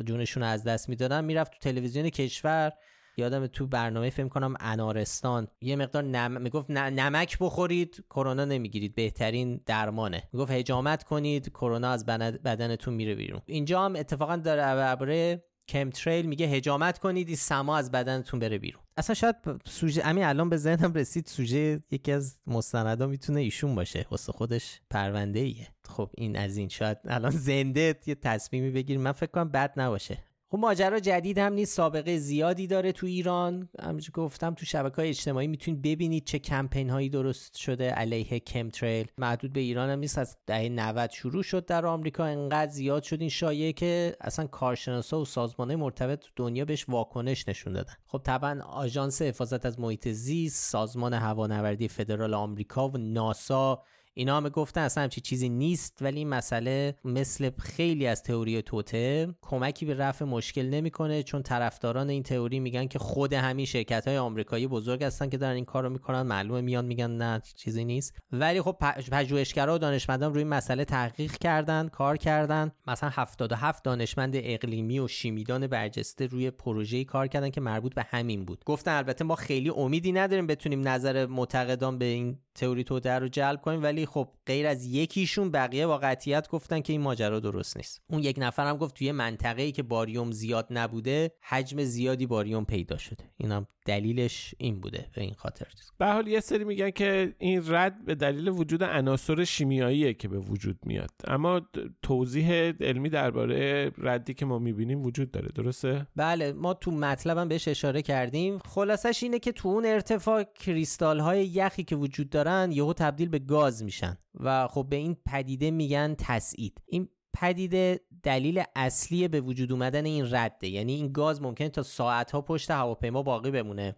[0.05, 2.73] جونشون از دست می‌دادن می‌رفت تو تلویزیون کشور.
[3.17, 5.49] یادم تو برنامه فکر کنم انارستان.
[5.61, 6.43] یه مقدار نم...
[6.43, 8.95] می‌گفت نمک بخورید کرونا نمی‌گیرید.
[8.95, 10.23] بهترین درمانه.
[10.33, 13.41] می‌گفت هجامت کنید کرونا از بدنتون میره بیرون.
[13.47, 18.83] اینجا هم اتفاقا داره درباره کمتریل میگه هجامت کنید این سما از بدنتون بره بیرون.
[18.97, 24.07] اصلا شاید سوژه همین الان به ذهنم رسید سوژه یکی از مستندا می‌تونه ایشون باشه.
[24.11, 26.69] واسه خودش پرونده ایه خب این از این.
[26.69, 30.25] شاید الان زنده یه تصمیمی بگیر من فکر کنم بد نباشه.
[30.51, 33.69] خب ماجرا جدید هم نیست سابقه زیادی داره تو ایران.
[33.81, 39.07] همونجور گفتم تو شبکه های اجتماعی می‌تونید ببینید چه کمپین هایی درست شده علیه کمتریل
[39.19, 42.25] محدود به ایران هم نیست از دهه 90 شروع شد در آمریکا.
[42.25, 47.73] انقدر زیاد شد این شایعه که اصلا کارشناسا و سازمان مرتبط دنیا بهش واکنش نشون
[47.73, 47.95] دادن.
[48.07, 53.83] خب طبعا آژانس حفاظت از محیط زیست سازمان هوانوردی فدرال آمریکا و ناسا
[54.17, 59.35] اینا همه گفتن اصلا همچی چیزی نیست ولی این مسئله مثل خیلی از تئوری توته
[59.43, 64.17] کمکی به رفع مشکل نمی‌کنه چون طرفداران این تئوری میگن که خود همین شرکت های
[64.17, 68.15] آمریکایی بزرگ هستن که دارن این کارو می‌کنن معلومه میان میگن نه چیزی نیست.
[68.33, 68.77] ولی خب
[69.13, 72.73] پژوهشگرا و دانشمندان روی مسئله تحقیق کردن کار کردن.
[72.87, 78.45] مثلا 77 دانشمند اقلیمی و شیمیدان برجسته روی پروژه‌ای کار کردن که مربوط به همین
[78.45, 78.65] بود.
[78.67, 83.61] گفتن البته ما خیلی امیدی نداریم بتونیم نظر معتقدان به این تئوری توته رو جلب
[83.61, 83.83] کنیم.
[83.83, 88.03] ولی خب غیر از یکیشون بقیه با قطعیت گفتن که این ماجرا درست نیست.
[88.11, 92.99] اون یک نفر هم گفت توی منطقه‌ای که باریوم زیاد نبوده حجم زیادی باریوم پیدا
[92.99, 93.25] شده.
[93.37, 95.67] اینم دلیلش این بوده به این خاطر.
[95.99, 100.39] به حال یه سری میگن که این رد به دلیل وجود عناصر شیمیاییه که به
[100.39, 101.11] وجود میاد.
[101.25, 101.61] اما
[102.03, 107.69] توضیح علمی درباره ردی که ما می‌بینیم وجود داره درسته؟ بله ما تو مطلبم بهش
[107.69, 108.59] اشاره کردیم.
[108.59, 113.39] خلاصش اینه که تو اون ارتفاع کریستال های یخی که وجود دارن یهو تبدیل به
[113.39, 116.81] گاز میشن و خب به این پدیده میگن تسعید.
[116.87, 120.69] این پدیده دلیل اصلی به وجود اومدن این رده.
[120.69, 123.97] یعنی این گاز ممکنه تا ساعت ها پشت هواپیما باقی بمونه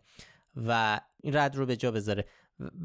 [0.67, 2.25] و این رد رو به جا بذاره.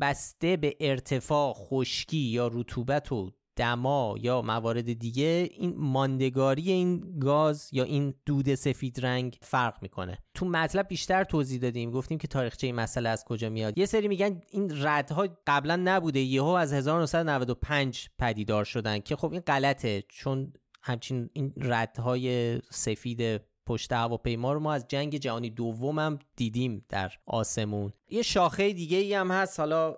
[0.02, 7.70] بسته به ارتفاع خشکی یا رطوبت و دما یا موارد دیگه این ماندگاری این گاز
[7.72, 10.18] یا این دود سفید رنگ فرق می‌کنه.
[10.34, 11.92] تو مطلب بیشتر توضیح دادیم.
[11.92, 13.78] گفتیم که تاریخچه این مسئله از کجا میاد.
[13.78, 16.20] یه سری میگن این ردها قبلا نبوده.
[16.20, 20.04] یهو از 1995 پدیدار شدن که خب این غلطه.
[20.10, 26.86] چون همچین این ردهای سفید پشت هواپیما رو ما از جنگ جهانی دوم هم دیدیم
[26.90, 27.94] در آسمون.
[28.10, 29.60] یه شاخه دیگه ای هم هست.
[29.60, 29.98] حالا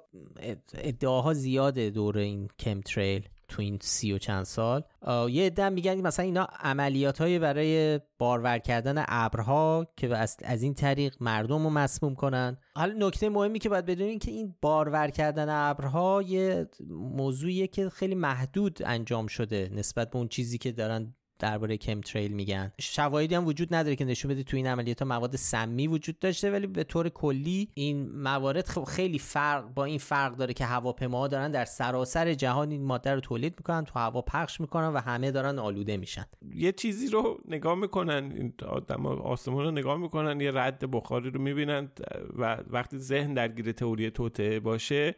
[0.74, 3.30] ادعاها زیاده دور این کمتریل.
[3.47, 4.84] تو این سی و چند سال
[5.29, 10.73] یه عده میگن مثلا اینا عملیات های برای بارور کردن ابرها که از, از این
[10.73, 12.58] طریق مردم رو مسموم کنن.
[12.75, 18.15] حالا نکته مهمی که باید بدونین که این بارور کردن ابرها یه موضوعیه که خیلی
[18.15, 22.71] محدود انجام شده نسبت به اون چیزی که دارن درباره کم تریل میگن.
[22.82, 26.51] شواهدی هم وجود نداره که نشون بده تو این عملیات ها مواد سمی وجود داشته
[26.51, 31.27] ولی به طور کلی این موارد خب خیلی فرق با این فرق داره که هواپیماها
[31.27, 35.32] دارن در سراسر جهان این ماده رو تولید می‌کنن تو هوا پخش می‌کنن و همه
[35.32, 36.25] دارن آلوده میشن.
[36.56, 41.41] یه چیزی رو نگاه می‌کنن این آدم آسمون رو نگاه می‌کنن یه رد بخاری رو
[41.41, 41.91] می‌بینن
[42.38, 45.15] و وقتی ذهن درگیر تئوری توته باشه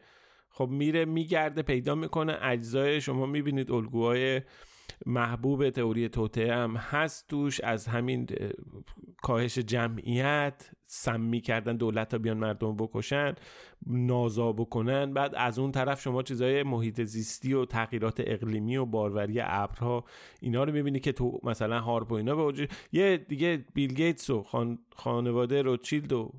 [0.50, 2.38] خب میره میگرده پیدا می‌کنه.
[2.42, 4.42] اجزای شما می‌بینید الگوهای
[5.06, 7.62] محبوب تئوری توته هم هست توش.
[7.62, 8.28] از همین
[9.22, 13.36] کاهش جمعیت سمی کردن دولت ها بیان مردم بکشن
[13.88, 15.14] نازا بکنن.
[15.14, 20.04] بعد از اون طرف شما چیزای محیط زیستی و تغییرات اقلیمی و باروری ابرها
[20.42, 24.30] اینا رو می‌بینی که تو مثلا هارپ و اینا به وجود یه دیگه بیل گیتس
[24.30, 24.80] و خان...
[24.96, 26.32] خانواده روچیلد و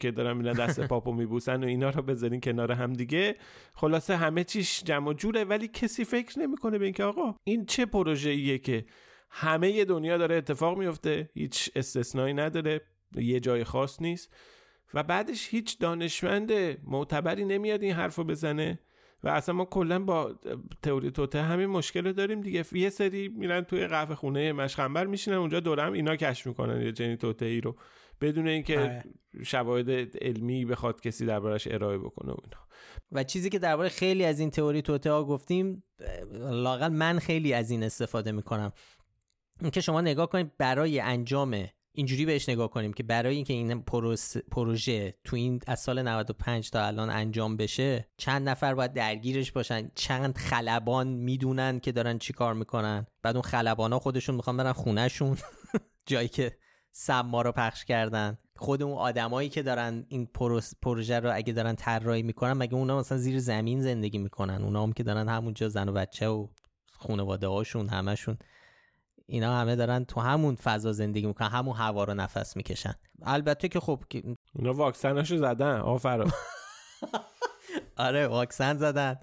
[0.00, 3.36] که دارن میرن دست پاپو میبوسن و اینا رو بذارین کنار هم دیگه.
[3.74, 8.30] خلاصه همه چیش جمع جوره ولی کسی فکر نمی‌کنه به اینکه آقا این چه پروژه
[8.30, 8.84] ایه که
[9.30, 12.80] همه دنیا داره اتفاق میفته هیچ استثنایی نداره
[13.16, 14.34] یه جای خاص نیست
[14.94, 16.52] و بعدش هیچ دانشمند
[16.84, 18.78] معتبری نمیاد این حرفو بزنه
[19.24, 20.34] و اصلا ما کلا با
[20.82, 22.64] تئوری توته همین مشکل داریم دیگه.
[22.72, 27.16] یه سری میرن توی قهوه خونه مشخنبر میشینن اونجا دورم اینا کشف می‌کنن یه جنی
[27.16, 27.76] توته ای رو.
[28.22, 29.04] بدون اینکه آره.
[29.44, 29.90] شواهد
[30.24, 32.66] علمی بخواد کسی دربارش ارائه بکنه و اینا.
[33.12, 35.84] و چیزی که درباره خیلی از این تئوری توته ها گفتیم
[36.40, 38.72] لاقل من خیلی از این استفاده می‌کنم.
[39.60, 44.36] اینکه شما نگاه کنید برای انجام اینجوری بهش نگاه کنیم که برای اینکه این پروس-
[44.36, 49.90] پروژه تو این از سال 95 تا الان انجام بشه چند نفر باید درگیرش باشن
[49.94, 53.06] چند خلبان می‌دونن که دارن چی کار می‌کنن.
[53.22, 55.36] بعد اون خلبان ها خودشون می‌خوان برن خونهشون.
[56.06, 56.56] جایی که
[56.92, 58.38] سما رو پخش کردن.
[58.56, 60.28] خود اون آدمایی که دارن این
[60.82, 64.92] پروژه رو اگه دارن طراحی می‌کنن مگه اونا مثلا زیر زمین زندگی می‌کنن؟ اونا هم
[64.92, 66.46] که دارن همونجا زن و بچه و
[66.92, 68.38] خانواده هاشون همشون
[69.26, 72.94] اینا همه دارن تو همون فضا زندگی می‌کنن همون هوا رو نفس می‌کشن.
[73.22, 74.02] البته که خب
[74.54, 76.26] اونا واکسناشو زدن آفرا
[77.96, 79.16] آره واکسن زدن.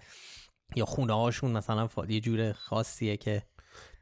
[0.76, 3.44] یا خونه هاشون مثلا یه جور خاصیه که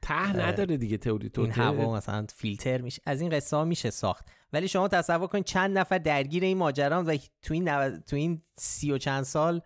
[0.02, 0.46] ته آره.
[0.46, 3.02] نداره دیگه تئوری این توته هوا مثلا فیلتر میشه.
[3.06, 4.28] از این قصه ها میشه ساخت.
[4.54, 8.00] ولی شما تصور کنید چند نفر درگیر این ماجران و تو این نو...
[8.00, 9.62] تو این سی و چند سال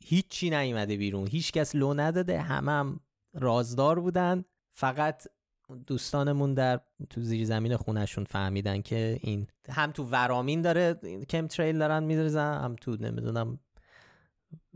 [0.00, 1.26] هیچی نیومده بیرون.
[1.26, 2.40] هیچ کس لو نداده.
[2.40, 3.00] همه هم
[3.34, 4.44] رازدار بودن.
[4.72, 5.26] فقط
[5.86, 10.94] دوستانمون در تو زیر زمین خونهشون فهمیدن که این هم تو ورامین داره
[11.28, 13.58] کم تریل دارن میدرزن هم تو نمی‌دونم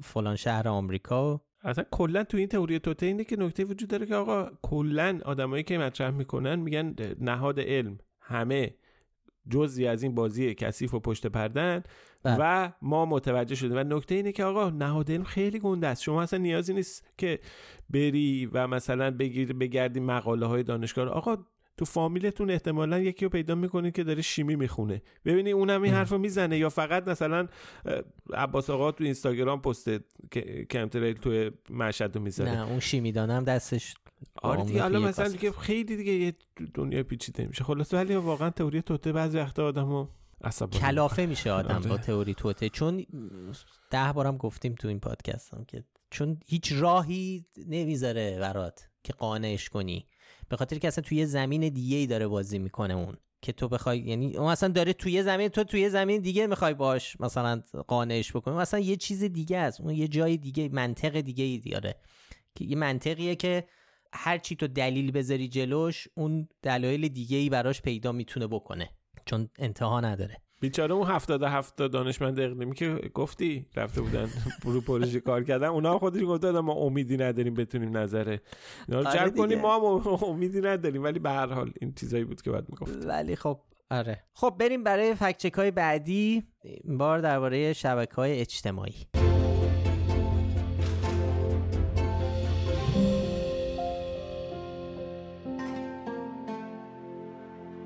[0.02, 1.40] فلان شهر آمریکا.
[1.62, 5.62] اصلا کلا تو این تئوری توته اینه که نکته وجود داره که آقا کلا آدمایی
[5.62, 8.74] که مطرح می‌کنن میگن نهاد علم همه
[9.50, 11.82] جزی از این بازی کثیف و پشت پردن
[12.22, 12.36] بله.
[12.40, 16.22] و ما متوجه شدیم و نکته اینه که آقا نهاد علم خیلی گنده است شما
[16.22, 17.40] اصلا نیازی نیست که
[17.90, 21.08] بری و مثلا بگیر بگردی مقاله های دانشگاه.
[21.08, 21.36] آقا
[21.82, 25.94] تو فامیلتون احتمالا یکی رو پیدا می‌کنید که داره شیمی می‌خونه ببینی اونم این.
[25.94, 27.48] حرفو می‌زنه یا فقط مثلا
[28.34, 29.90] عباس آقا تو اینستاگرام پست
[30.30, 33.94] که کمتریل تو مشهد رو می‌ذاره نه اون شیمیدانم دستش
[34.42, 35.28] آره دیگه حالا مثلا.
[35.28, 36.34] دیگه خیلی دیگه یه
[36.74, 40.06] دنیا پیچیده میشه خلاص ولی واقعا تئوری توته بعضی وقتا آدمو
[40.44, 41.88] عصبانی کلافه میشه آدم آره.
[41.88, 43.06] با تئوری توته چون
[43.90, 49.68] ده بارم گفتیم تو این پادکست هم که چون هیچ راهی نمی‌ذاره برات که قانعش
[49.68, 50.06] کنی
[50.52, 53.98] به خاطر که اصلا توی زمین دیگه ای داره بازی می‌کنه اون که تو بخوای
[53.98, 58.56] یعنی اون اصلا داره توی زمین تو توی زمین دیگه می‌خوای باش مثلا قانعش بکنی.
[58.56, 59.80] اصلا یه چیز دیگه است.
[59.80, 61.94] اون یه جای دیگه منطق دیگه ای داره.
[62.54, 63.64] که یه منطقیه که
[64.12, 68.90] هر چی تو دلیل بذاری جلوش اون دلایل دیگه ای براش پیدا می‌تونه بکنه.
[69.26, 70.42] چون انتها نداره.
[70.62, 74.28] بیچاره اون هفتاد هفت دانشمند اقلیمی که گفتی رفته بودن
[74.64, 78.38] رو پروژه کار کردن اونا هم خودش گفتن ما امیدی نداریم بتونیم نظر
[78.88, 79.30] اینا رو آره.
[79.30, 83.06] کنیم ما هم امیدی نداریم ولی به هر حال این چیزایی بود که باید می‌گفت
[83.06, 84.24] ولی خب آره.
[84.34, 89.21] خب بریم برای فکچک های بعدی این بار درباره شبکه های اجتماعی.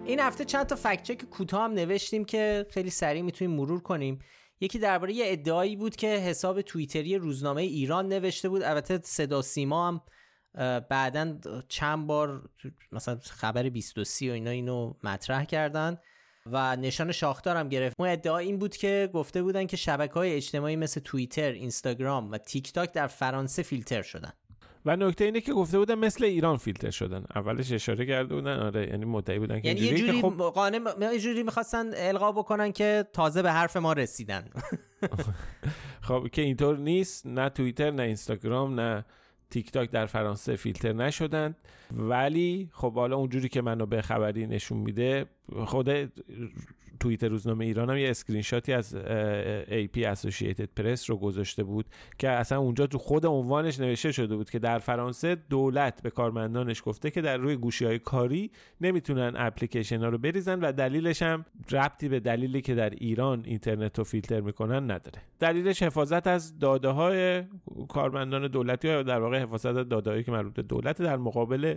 [0.07, 4.19] این هفته چند تا فکچک کوتاه هم نوشتیم که خیلی سریع می‌تونیم مرور کنیم.
[4.61, 8.63] یکی درباره یه ادعایی بود که حساب توییتری روزنامه ایران نوشته بود.
[8.63, 10.01] البته صدا سیما هم
[10.89, 11.39] بعدا
[11.69, 12.51] چند بار
[12.93, 15.99] مثلا خبر 23 و اینا اینو مطرح کردن
[16.47, 17.97] و نشان شاخدار هم گرفت.
[17.99, 22.39] اون ادعا این بود که گفته بودن که شبکه های اجتماعی مثل توییتر، اینستاگرام و
[22.39, 24.33] تیک تاک در فرانسه فیلتر شدن.
[24.87, 27.25] و نکته اینه که گفته بودن مثل ایران فیلتر شدن.
[27.35, 30.81] اولش اشاره کرده بودن آره یعنی مدعی بودن که یعنی یه جوری که خب قانع
[31.01, 34.45] یه جوری می‌خواستن القا بکنن که تازه به حرف ما رسیدن.
[36.09, 37.27] خب که اینطور نیست.
[37.27, 39.05] نه توییتر نه اینستاگرام نه
[39.51, 41.57] تیک تاک در فرانسه فیلتر نشدن.
[41.93, 45.27] ولی خب حالا اونجوری که منبع خبری نشون میده
[45.65, 46.13] خود
[47.01, 51.87] توییت روزنامه ایران هم یه اسکرین شاتی از AP Associated Press رو گذاشته بود
[52.19, 56.83] که اصلا اونجا تو خود عنوانش نوشته شده بود که در فرانسه دولت به کارمندانش
[56.85, 61.45] گفته که در روی گوشی های کاری نمی‌تونن اپلیکیشن ها رو بریزن و دلیلش هم
[61.73, 65.23] ربطی به دلیلی که در ایران اینترنت رو فیلتر می‌کنن نداره.
[65.41, 67.45] دلیلش حفاظت از داده های
[67.89, 71.77] کارمندان دولتی یا در واقع حفاظت از داده هایی که مربوط دولت در مقابل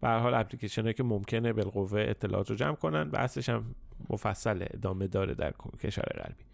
[0.00, 3.74] به حال اپلیکیشن که ممکنه بالقوه اطلاعات رو جمع کنن و هم
[4.10, 6.44] مفصل ادامه داره در کشور غربی.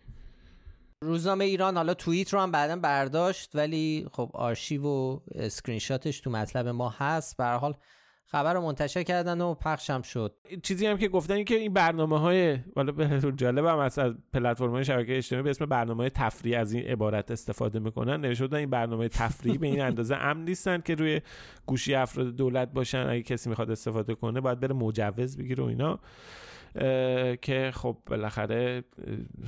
[1.05, 6.31] روزنامه ایران حالا توییت رو هم بعدا برداشت ولی خب آرشیو و اسکرین شاتش تو
[6.31, 7.37] مطلب ما هست.
[7.37, 7.75] به حال
[8.33, 10.35] خبر رو منتشر کردن و پخش هم شد.
[10.63, 13.99] چیزی هم که گفتن این که این برنامه های حالا به جالب هم از
[14.33, 18.21] پلتفرم های شبکه اجتماعی به اسم برنامه های تفریح از این عبارت استفاده می‌کنن.
[18.21, 21.21] نوشته این برنامه تفریحی به این اندازه امن نیستن که روی
[21.67, 23.07] گوشی افراد دولت باشن.
[23.09, 25.99] اگه کسی می‌خواد استفاده کنه باید بره مجوز بگیره و اینا.
[27.43, 28.85] که خب بالاخره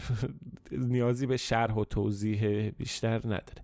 [0.73, 3.63] نیازی به شرح و توضیح بیشتر نداره.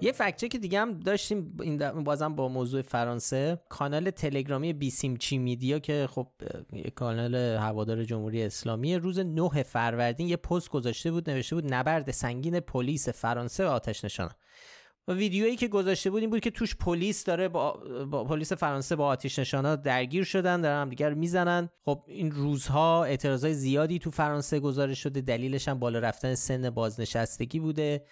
[0.00, 3.58] یه فکچه که دیگه هم داشتیم این بازم با موضوع فرانسه.
[3.68, 6.26] کانال تلگرامی بیسیمچی میدیا که خب
[6.72, 8.96] یه کانال هوادار جمهوری اسلامی.
[8.96, 14.04] روز 9 فروردین یه پست گذاشته بود نوشته بود نبرد سنگین پلیس فرانسه و آتش
[14.04, 14.30] نشانه
[15.08, 17.72] و ویدیویی که گذاشته بود این بود که توش پلیس داره با,
[18.10, 21.68] با پلیس فرانسه با آتش نشانا درگیر شدن دارن هم دیگر می‌زنن.
[21.84, 25.20] خب این روزها اعتراضای زیادی تو فرانسه گزارش شده.
[25.20, 28.04] دلیلش هم بالا رفتن سن بازنشستگی بوده.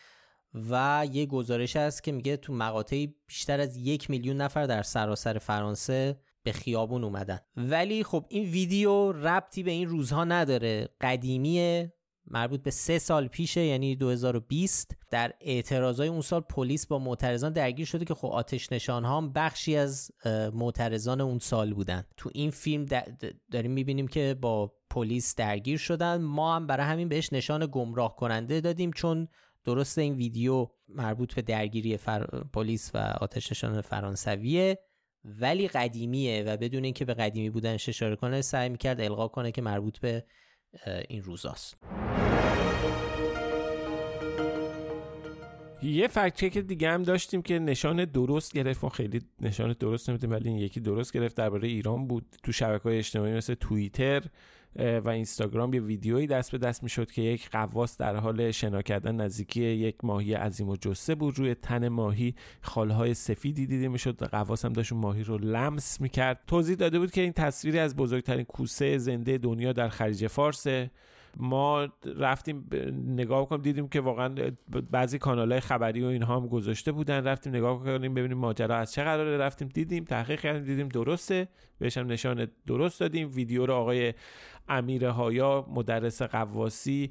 [0.71, 5.39] و یه گزارش هست که میگه تو مقاطعی بیشتر از یک میلیون نفر در سراسر
[5.39, 7.39] فرانسه به خیابون اومدن.
[7.57, 10.89] ولی خب این ویدیو ربطی به این روزها نداره.
[11.01, 11.93] قدیمیه
[12.31, 17.87] مربوط به سه سال پیشه یعنی 2020 در اعتراضای اون سال پلیس با معترضان درگیر
[17.87, 20.11] شده که خب آتش نشان ها بخشی از
[20.53, 22.05] معترضان اون سال بودن.
[22.17, 22.87] تو این فیلم
[23.53, 26.17] داریم می‌بینیم که با پلیس درگیر شدن.
[26.17, 29.29] ما هم برای همین بهش نشان گمراه کننده دادیم چون
[29.67, 32.27] درست این ویدیو مربوط به درگیری فر...
[32.53, 34.79] پلیس و آتش نشان فرانسویه
[35.25, 39.63] ولی قدیمیه و بدون اینکه به قدیمی بودنش اشاره کنه سعی می‌کرد القا کنه که
[39.63, 40.25] مربوط به
[41.09, 41.77] این روزاست.
[45.83, 48.85] یه فکت که دیگه هم داشتیم که نشان درست گرفت.
[48.85, 51.37] ما خیلی نشان درست نمیدیم ولی این یکی درست گرفت.
[51.37, 52.37] درباره ایران بود.
[52.43, 54.23] تو شبکه های اجتماعی مثل توییتر
[54.79, 59.17] و اینستاگرام یه ویدیویی دست به دست می‌شد که یک قواس در حال شنا کردن
[59.17, 61.39] نزدیکی یک ماهی عظیم و جسه بود.
[61.39, 64.25] روی تن ماهی خالهای سفیدی دیده می‌شد.
[64.25, 66.41] قواس هم داشت ماهی رو لمس می‌کرد.
[66.47, 70.91] توضیح داده بود که این تصویری از بزرگترین کوسه زنده دنیا در خلیج فارسه
[71.39, 72.69] ما رفتیم
[73.07, 74.35] نگاه کنیم دیدیم که واقعا
[74.91, 77.25] بعضی کانال های خبری و اینها هم گذاشته بودن.
[77.25, 79.37] رفتیم نگاه کنیم ببینیم ماجرا از چه قراره.
[79.37, 81.49] رفتیم دیدیم تحقیق کردیم دیدیم درسته.
[81.79, 83.31] بهش هم نشان درست دادیم.
[83.35, 84.15] ویدیو رو آقای
[84.69, 87.11] امیر هایا مدرس قواسی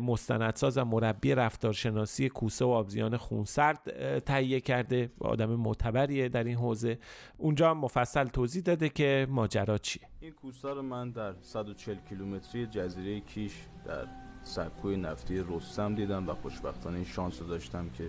[0.00, 3.80] مستندساز و مربی رفتارشناسی کوسه و آبزیان خونسرد
[4.18, 5.10] تهیه کرده.
[5.20, 6.98] آدم معتبریه در این حوزه.
[7.38, 10.02] اونجا هم مفصل توضیح داده که ماجرا چیه.
[10.20, 13.52] این کوسه رو من در 140 کیلومتری جزیره کیش
[13.86, 14.06] در
[14.42, 18.08] سکوی نفتی رستم دیدم و خوشبختانه این شانس رو داشتم که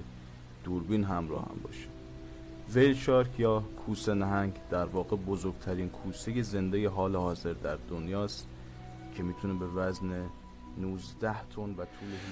[0.63, 1.87] دوربین همراه هم باشه.
[2.73, 8.47] ویل شارک یا کوسه نهنگ در واقع بزرگترین کوسه زنده حال حاضر در دنیاست.
[9.15, 10.29] که می‌تونه به وزن
[10.77, 11.85] 19 تن و طول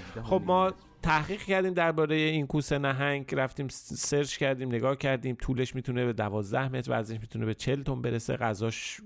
[0.10, 5.76] 18 خب ما تحقیق کردیم درباره این کوسه نهنگ رفتیم سرچ کردیم نگاه کردیم طولش
[5.76, 9.02] می‌تونه به 12 متر وزنش می‌تونه به 40 تن برسه غذاش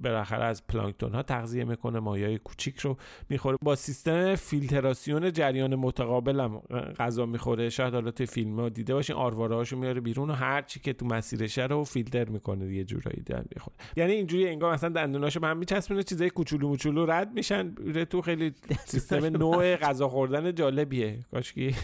[0.00, 2.96] بالاخره از پلانکتون ها تغذیه می‌کنه مایای کوچیک رو
[3.28, 3.56] می‌خوره.
[3.62, 6.58] با سیستم فیلتراسیون جریان متقابل هم
[6.98, 7.68] غذا می‌خوره.
[7.70, 10.92] شاید حالا توی فیلم ها دیده باشین آرواره هاشو میاره بیرون و هر چی که
[10.92, 13.76] تو مسیرشه رو فیلتر می‌کنه یه جورایی در می‌خوره.
[13.96, 17.74] یعنی اینجوری انگار مثلا دندوناشو به هم میچسبونه چیزای کوچولو موچولو رد میشن.
[18.10, 18.52] تو خیلی
[18.84, 21.18] سیستم نوع غذا خوردن جالبیه.
[21.30, 21.74] کاشکی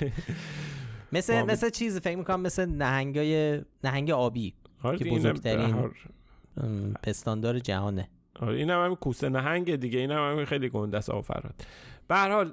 [1.13, 1.43] مثل.
[1.43, 5.91] مثل چیز فکر می‌کنم مثل نهنگای نهنگ آبی آره که بزرگترین-
[7.03, 8.09] پستاندار جهانه.
[8.41, 11.55] آره اینم هم کوسه نهنگ دیگه اینم هم خیلی گنده است آفراد
[12.09, 12.53] به هر حال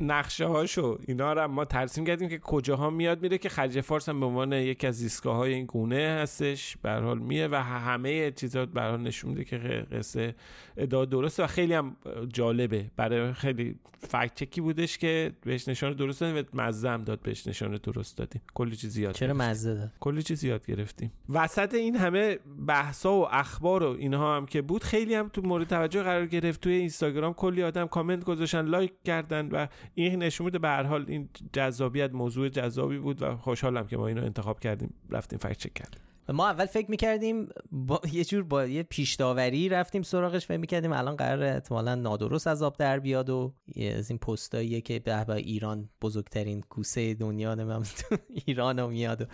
[0.00, 4.20] نقشه هاشو اینا رو ما ترسیم کردیم که کجاها میاد میره که خلیج فارس هم
[4.20, 8.66] به عنوان یکی از زیستگاه های این گونه هستش به حال میه و همه چیزا
[8.66, 9.58] به حال نشون میده که
[9.92, 10.34] قصه
[10.76, 11.96] ادعا درسته و خیلی هم
[12.32, 12.90] جالبه.
[12.96, 17.46] برای خیلی فکت چکی بودش که بهش نشان درست دادیم و مزه هم داد بهش
[17.46, 18.42] نشان درست دادیم.
[18.54, 19.34] کلی چیز زیاد چرا.
[19.34, 21.12] مزه داد؟ کلی چیز یاد گرفتیم.
[21.28, 25.68] وسط این همه بحثا و اخبار و اینها هم که بود خیلی هم تو مورد
[25.68, 26.60] توجه قرار گرفت.
[26.60, 31.04] توی اینستاگرام کلی آدم کامنت گذاشتن لایک کردن و این نشون میده به هر حال
[31.08, 35.74] این جذابیت موضوع جذابی بود و خوشحالم که ما اینو انتخاب کردیم رفتیم فکت چک
[35.74, 36.00] کردیم.
[36.32, 40.92] ما اول فکر می‌کردیم با یه جور با یه پیش داوری رفتیم سراغش فکر می‌کردیم
[40.92, 43.54] الان قرار احتمالا نادرست از آب در بیاد و
[43.96, 47.82] از این پستاییه که به به ایران بزرگترین کوسه دنیا نمیم
[48.46, 49.24] ایران رو میاد و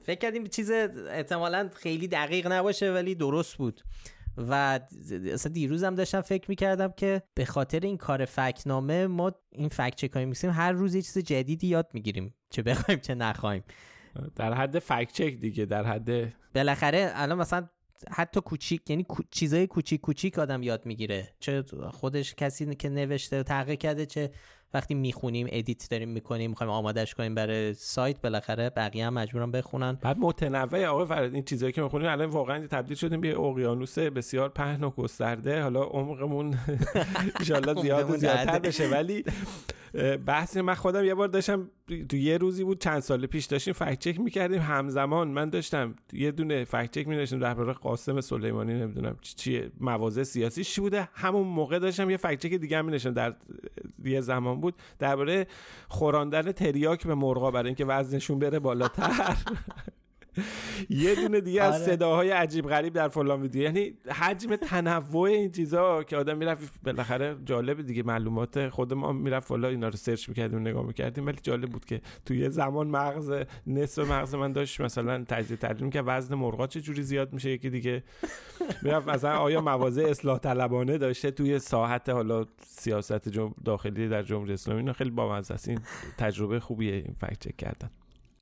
[0.00, 0.70] فکر کردیم چیز
[1.10, 3.80] احتمالا خیلی دقیق نباشه ولی درست بود.
[4.48, 4.80] و
[5.32, 9.94] اصلا دیروز هم داشتم فکر می‌کردم که به خاطر این کار فکنامه ما این فکت
[9.94, 13.64] چکایی میسیم هر روز یه چیز جدیدی یاد می‌گیریم چه بخوایم چه نخوایم.
[14.36, 17.68] در حد فکت چک دیگه در حد بالاخره الان مثلا
[18.10, 21.28] حتی کوچیک یعنی چیزای کوچیک کوچیک آدم یاد می‌گیره.
[21.40, 24.30] چه خودش کسی که نوشته و تحقیق کرده چه
[24.74, 29.98] وقتی می‌خونیم edit داریم می‌کنیم می‌خوایم آمادش کنیم برای سایت بالاخره بقیه هم مجبورن بخونن.
[30.02, 34.48] بعد متنوع آقای فرد این چیزایی که می‌خونیم الان واقعا تبدیل شدیم به اقیانوس بسیار
[34.48, 35.62] پهن و گسترده.
[35.62, 36.54] حالا عمقمون
[37.40, 38.58] انشالله زیاد و زیادتر.
[38.58, 38.88] بشه.
[38.88, 39.24] ولی
[39.94, 41.70] اه، بحث من خودم یه بار داشتم
[42.08, 44.60] تو یه روزی بود چند سال پیش داشتیم fact check می‌کردیم.
[44.60, 50.22] همزمان من داشتم یه دونه fact check میداشتم درباره قاسم سلیمانی نمی‌دونم چی- چیه مواضع
[50.22, 51.08] سیاسی چی بوده.
[51.14, 53.34] همون موقع داشتم یه fact check دیگه هم می‌نوشتم در
[54.04, 55.46] یه زمان بود درباره
[55.88, 59.36] خوراندن تریاک به مرغا برای اینکه وزنشون بره بالاتر.
[60.88, 61.84] یه دونه دیگه از آره.
[61.84, 63.62] صداهای عجیب غریب در فلان ویدیو.
[63.62, 69.48] یعنی حجم تنوع این چیزا که آدم می‌رفت بالاخره جالب دیگه معلومات خود ما می‌رفت
[69.48, 71.26] فلا اینا رو سرچ می‌کردیم نگاه می‌کردیم.
[71.26, 73.32] ولی جالب بود که توی یه زمان مغز
[73.66, 77.70] نصف مغز من داشت مثلا تجزیه تحلیل که وزن مرغا چه جوری زیاد میشه؟ یکی
[77.70, 78.02] دیگه
[78.82, 83.30] می‌رفت مثلا آیا مواضع اصلاح طلبانه داشته توی ساحت حالا سیاست.
[83.64, 85.68] داخلی در جمهوری اسلامی؟ اینا خیلی بامزه است.
[85.68, 85.80] این
[86.18, 87.90] تجربه خوبیه این فکت چک کردن.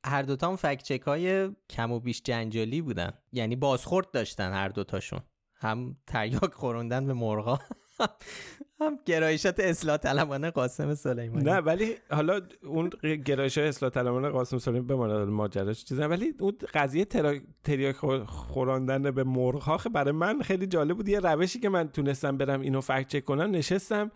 [0.08, 3.12] هر دوتا هم فکت چک های کم و بیش جنجالی بودن.
[3.32, 5.20] یعنی بازخورد داشتن هر دوتاشون.
[5.60, 7.58] هم تریاک خوروندن به مرغا
[8.80, 11.44] هم گرایشات اصلاح طلبانه قاسم سلیمانی.
[11.44, 12.88] نه ولی حالا اون
[13.24, 16.06] گرایش اصلاح طلبانه قاسم سلیمی بماند ماجراش چیزه.
[16.06, 17.34] ولی اون قضیه ترا...
[17.64, 21.08] تریاک خور- خوراندن به مرغ برای من خیلی جالب بود.
[21.08, 24.10] یه روشی که من تونستم برم اینو فکت چک کنم نشستم.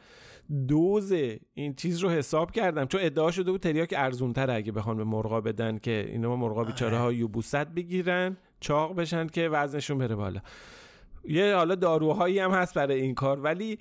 [0.69, 1.13] دوز
[1.55, 2.87] این چیز رو حساب کردم.
[2.87, 6.65] چون ادعا شده بود تریاک ارزون تر اگه بخوان به مرغا بدن که اینا مرغا
[6.65, 10.41] بیچاره ها یوبوست بگیرن چاق بشن که وزنشون بره بالا.
[11.25, 13.41] یه حالا داروهایی هم هست برای این کار.
[13.41, 13.79] ولی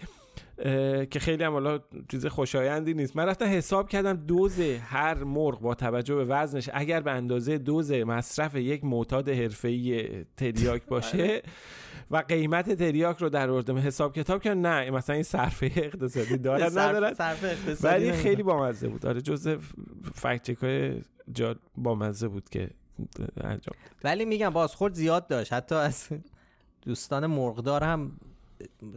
[1.09, 1.79] که خیلی هم حالا
[2.11, 3.15] چیز خوشایندی نیست.
[3.15, 7.91] من رفتم حساب کردم دوز هر مرغ با توجه به وزنش اگر به اندازه دوز
[7.91, 11.41] مصرف یک معتاد حرفه‌ای تریاک باشه
[12.11, 13.77] و قیمت تریاک رو در آوردم.
[13.77, 17.15] حساب کتاب کردم نه مثلا این صرفه اقتصادی داره نداره
[17.83, 18.11] ولی.
[18.11, 19.05] خیلی بامزه بود.
[19.05, 19.57] آره جزء
[20.13, 21.01] فکت های
[21.33, 22.69] جا بامزه بود که
[23.41, 25.53] انجام ولی میگم بازخورد زیاد داشت.
[25.53, 26.09] حتی از
[26.81, 28.11] دوستان مرغدار هم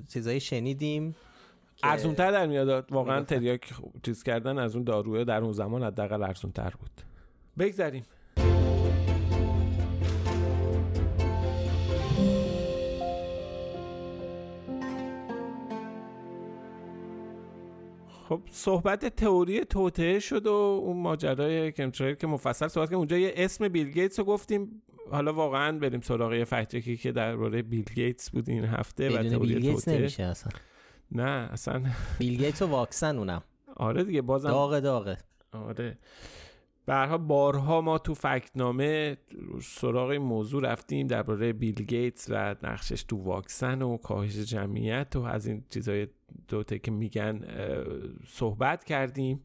[0.09, 1.15] چیزایی شنیدیم.
[1.85, 2.93] که- ارزون تر در میاد.
[2.93, 3.23] واقعا.
[3.23, 6.91] تریاک خب چیز کردن از اون داروه در اون زمان حداقل ارزون تر بود.
[7.59, 8.03] بگذریم.
[18.29, 22.99] خب صحبت تئوری توطئه شد و اون ماجرای chemtrail که مفصل صحبت کردیم.
[22.99, 24.83] اونجا یه اسم بیل گیتس رو گفتیم.
[25.11, 29.09] حالا واقعا بریم سراغ یه fact check ی که درباره بیل گیتس بود این هفته
[29.09, 29.99] و تئوری توطئه.
[29.99, 30.53] نمیشه اصلا.
[31.13, 31.83] نه اصلا.
[32.19, 33.43] بیل گیتس و واکسن اونم.
[33.77, 35.19] آره دیگه بازم داغ داغه
[35.53, 35.99] آره.
[36.87, 39.17] بارها بارها ما تو فکتنامه
[39.63, 45.23] سراغ این موضوع رفتیم درباره بیل گیتس و نقشش تو واکسن و کاهش جمعیت و
[45.23, 46.09] از این چیزای
[46.49, 47.41] دوته که میگن
[48.27, 49.45] صحبت کردیم.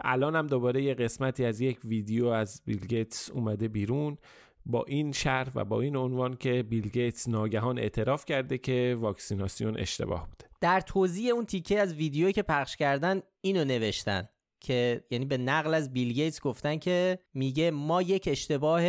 [0.00, 4.18] الان هم دوباره یه قسمتی از یک ویدیو از بیل گیتس اومده بیرون.
[4.66, 9.78] با این شرح و با این عنوان که بیل گیتس ناگهان اعتراف کرده که واکسیناسیون
[9.78, 10.49] اشتباه بوده.
[10.60, 14.28] در توضیح اون تیکه از ویدیویی که پخش کردن اینو نوشتن
[14.60, 18.82] که یعنی به نقل از بیل گیتس گفتن که میگه ما یک اشتباه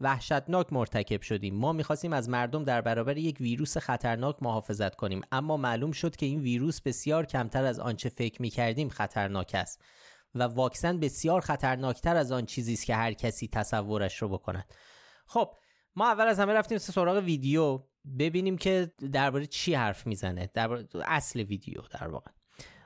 [0.00, 1.54] وحشتناک مرتکب شدیم.
[1.54, 5.20] ما می‌خواستیم از مردم در برابر یک ویروس خطرناک محافظت کنیم.
[5.32, 9.82] اما معلوم شد که این ویروس بسیار کمتر از آنچه فکر می‌کردیم خطرناک است
[10.34, 14.74] و واکسن بسیار خطرناکتر از آن چیزی است که هر کسی تصورش رو بکند.
[15.26, 15.54] خب
[15.96, 17.82] ما اول از همه رفتیم سراغ ویدیو.
[18.18, 22.30] ببینیم که درباره چی حرف می‌زنه درباره اصل ویدیو در واقع.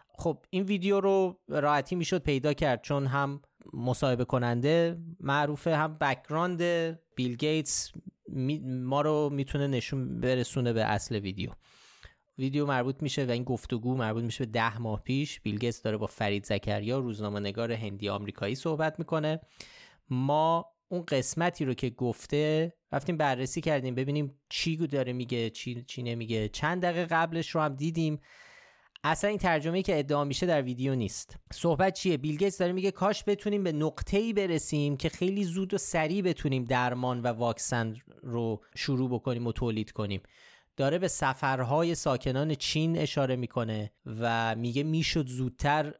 [0.09, 3.43] خب این ویدیو رو راحتی می‌شد پیدا کرد چون هم
[3.73, 6.63] مصاحبه کننده معروفه هم background
[7.15, 7.93] بیل گیتس
[8.65, 11.51] ما رو می‌تونه نشون برسونه به اصل ویدیو.
[12.39, 15.41] ویدیو مربوط میشه و این گفتگو مربوط میشه به ده ماه پیش.
[15.41, 19.41] بیل گیتس داره با فرید زکریا روزنامه نگار هندی آمریکایی صحبت می‌کنه.
[20.11, 26.03] ما اون قسمتی رو که گفته رفتیم بررسی کردیم ببینیم چی داره میگه چی, چی
[26.03, 26.49] نمیگه.
[26.49, 28.21] چند دقیقه قبلش رو هم دیدیم.
[29.05, 31.37] اصلا این ترجمه که ادعا میشه در ویدیو نیست.
[31.53, 35.79] صحبت چیه؟ بیل گیتس داره میگه کاش بتونیم به نقطه‌ای برسیم که خیلی زود و
[35.79, 40.21] سریع بتونیم درمان و واکسن رو شروع بکنیم و تولید کنیم.
[40.77, 45.95] داره به سفرهای ساکنان چین اشاره می‌کنه و میگه می‌شد زودتر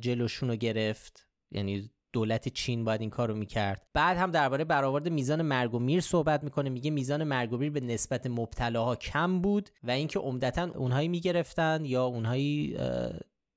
[0.00, 1.28] جلوشون رو گرفت.
[1.50, 3.86] یعنی دولت چین باید این کار رو می‌کرد.
[3.94, 6.70] بعد هم درباره برآورد میزان مرگ و میر صحبت می‌کنه.
[6.70, 11.84] میگه میزان مرگ و میر به نسبت مبتلاها کم بود و اینکه عمدتا اونهایی می‌گرفتن
[11.84, 12.76] یا اونهایی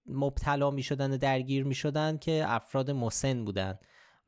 [0.06, 3.80] مبتلا می‌شدن و درگیر می‌شدن که افراد مسن بودن.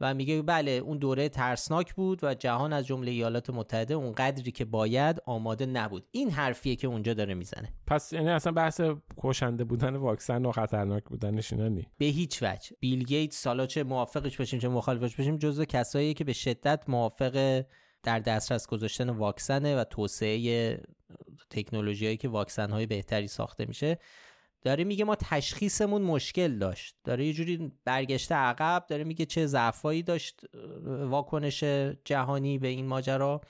[0.01, 4.51] و میگه بله اون دوره ترسناک بود و جهان از جمله ایالات متحده اون قدری
[4.51, 6.07] که باید آماده نبود.
[6.11, 7.73] این حرفیه که اونجا داره می‌زنه.
[7.87, 8.81] پس یعنی اصلا بحث
[9.17, 11.87] کشنده بودن واکسن و خطرناک بودنش اینا نی.
[11.97, 12.75] به هیچ وجه.
[12.79, 17.63] بیل گیتس سالا چه موافقش باشیم چه مخالفش باشیم جزو کسایی که به شدت موافق
[18.03, 20.77] در دسترس گذاشتن واکسنه و توسعه
[21.49, 23.97] تکنولوژیایی که واکسن های بهتری ساخته میشه
[24.61, 26.95] داره میگه ما تشخیصمون مشکل داشت.
[27.03, 30.41] داره یه جوری برگشته عقب داره میگه چه ضعفایی داشت
[30.85, 31.63] واکنش
[32.05, 33.41] جهانی به این ماجرا.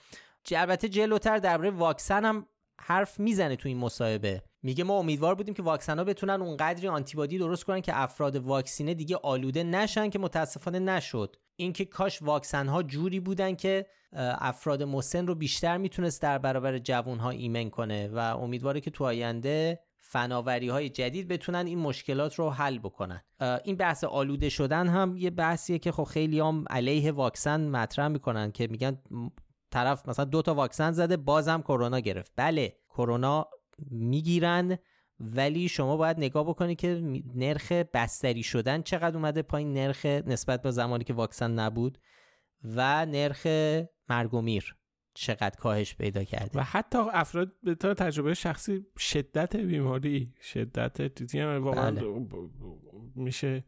[0.51, 2.45] البته جلوتر درباره واکسن هم
[2.81, 4.43] حرف می‌زنه تو این مصاحبه.
[4.63, 8.93] میگه ما امیدوار بودیم که واکسن ها بتونن اونقدری آنتیبادی درست کنن که افراد واکسینه
[8.93, 11.35] دیگه آلوده نشن که متاسفانه نشد.
[11.55, 17.19] اینکه کاش واکسن ها جوری بودن که افراد مسن رو بیشتر می‌تونست در برابر جوان
[17.19, 22.49] ها ایمن کنه و امیدواره که تو آینده فناوری های جدید بتونن این مشکلات رو
[22.49, 23.21] حل بکنن.
[23.63, 28.51] این بحث آلوده شدن هم یه بحثیه که خب خیلی هم علیه واکسن مطرح می‌کنن
[28.51, 29.01] که میگن
[29.71, 32.31] طرف مثلا دو تا واکسن زده بازم کرونا گرفت.
[32.35, 33.47] بله کرونا
[33.91, 34.77] می‌گیرن
[35.19, 37.01] ولی شما باید نگاه بکنی که
[37.35, 41.97] نرخ بستری شدن چقدر اومده پایین نرخ نسبت به زمانی که واکسن نبود
[42.63, 43.47] و نرخ
[44.09, 44.78] مرگ و میر.
[45.19, 46.59] چقدر کاهش پیدا کرده.
[46.59, 52.25] و حتی افراد به طور تجربه شخصی شدت بیماری شدت دیدی واقعا بله.
[53.15, 53.63] میشه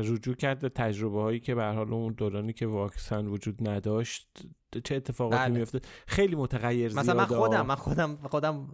[0.00, 4.42] رجوع کرد به تجربه هایی که به حال اون دورانی که واکسن وجود نداشت
[4.84, 5.58] چه اتفاقاتی بله.
[5.58, 8.68] میفته خیلی متغیر زیاده مثلا من خودم من خودم خودم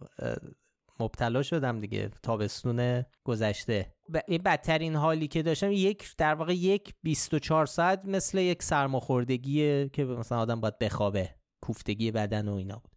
[1.01, 3.95] مبتلا شدم دیگه تابستون گذشته.
[4.15, 9.89] ب- این بدترین حالی که داشتم یک در واقع یک 24 ساعت مثل یک سرماخوردگیه
[9.93, 11.31] که مثلا آدم باید بخوابه.
[11.63, 12.93] کوفتگی بدن و اینا بود.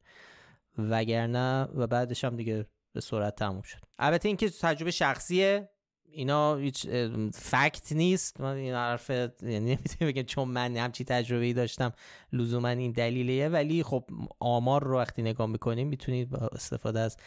[0.78, 3.80] وگرنه و بعدش هم دیگه به سرعت تموم شد.
[4.00, 5.70] البته اینکه تجربه شخصیه
[6.06, 6.88] اینا هیچ
[7.34, 8.42] فکت نیست.
[8.42, 11.92] من این حرف یعنی نمی‌تونم بگم چون من همچی تجربه ای داشتم
[12.34, 13.50] لزوما این دلیلیه.
[13.50, 14.10] ولی خب
[14.40, 17.18] آمار رو وقتی نگاه می‌کنیم می‌تونید با استفاده از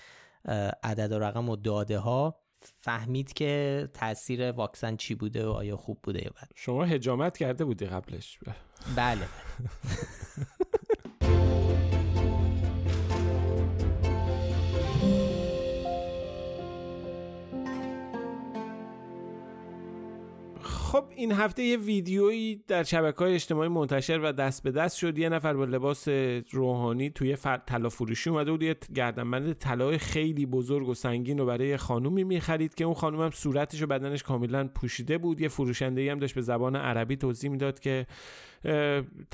[0.82, 5.98] عدد و رقم و داده ها فهمید که تاثیر واکسن چی بوده و آیا خوب
[6.02, 6.48] بوده یا بد.
[6.54, 8.38] شما هجامت کرده بودی قبلش.
[8.96, 9.28] بله.
[11.28, 11.67] Bye.
[20.88, 25.18] خب این هفته یه ویدیویی در شبکه های اجتماعی منتشر و دست به دست شد
[25.18, 26.08] یه نفر با لباس
[26.50, 27.36] روحانی توی.
[27.66, 32.74] طلا فروشی اومده بود یه گردنبند طلای خیلی بزرگ و سنگین رو برای خانومی می‌خرید
[32.74, 36.40] که اون خانوم هم صورتش و بدنش کاملا پوشیده بود یه فروشنده هم داشت به
[36.40, 38.06] زبان عربی توضیح می‌داد که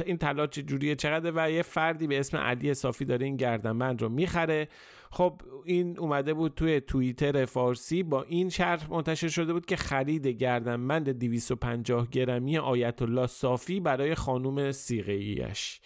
[0.05, 4.03] این طلا چه جوریه چقدر و یه فردی به اسم علی صافی داره این گردنبند
[4.03, 4.69] رو می‌خره
[5.15, 10.27] خب این اومده بود توی توییتر فارسی با این شرح منتشر شده بود که خرید
[10.27, 15.81] گردنبند 250 گرمی آیت الله صافی برای خانوم سیغه‌ایش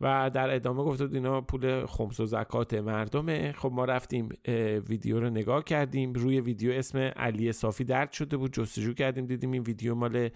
[0.00, 3.52] و در ادامه بود اینا پول خمس و زکات مردمه.
[3.52, 4.28] خب ما رفتیم
[4.88, 6.12] ویدیو رو نگاه کردیم.
[6.12, 8.52] روی ویدیو اسم علی صافی درد شده بود.
[8.52, 9.26] جستجو کردیم.
[9.26, 10.28] دیدیم این ویدیو مال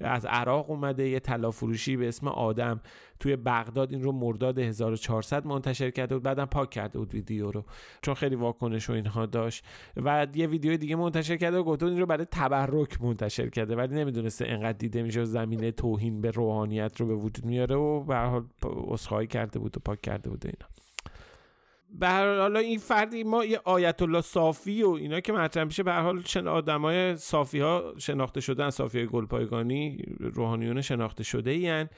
[0.00, 1.08] از عراق اومده.
[1.08, 2.80] یه طلا فروشی به اسم آدم
[3.20, 6.22] توی بغداد این رو مرداد 1400 منتشر کرده بود.
[6.22, 7.64] بعدم پاک کرده بود ویدیو رو.
[8.02, 9.64] چون خیلی واکنش و اینها داشت.
[9.96, 13.76] و یه ویدیو دیگه منتشر کرده و گفته بود این رو برای تبرک منتشر کرده.
[13.76, 18.16] ولی نمی‌دونسته انقدر دیده میشه زمینه توهین به روحانیت رو به وجود میاره و به
[18.16, 18.44] حال
[19.14, 20.68] عذرخواهی کرده بود و پاک کرده بود اینا.
[21.98, 25.82] به هر حال این فردی ما یه آیت الله صافی و اینا که مطرح میشه
[25.82, 31.88] به هر حال شن آدمای صافی ها شناخته شدن صافی گلپایگانی روحانیون شناخته شده این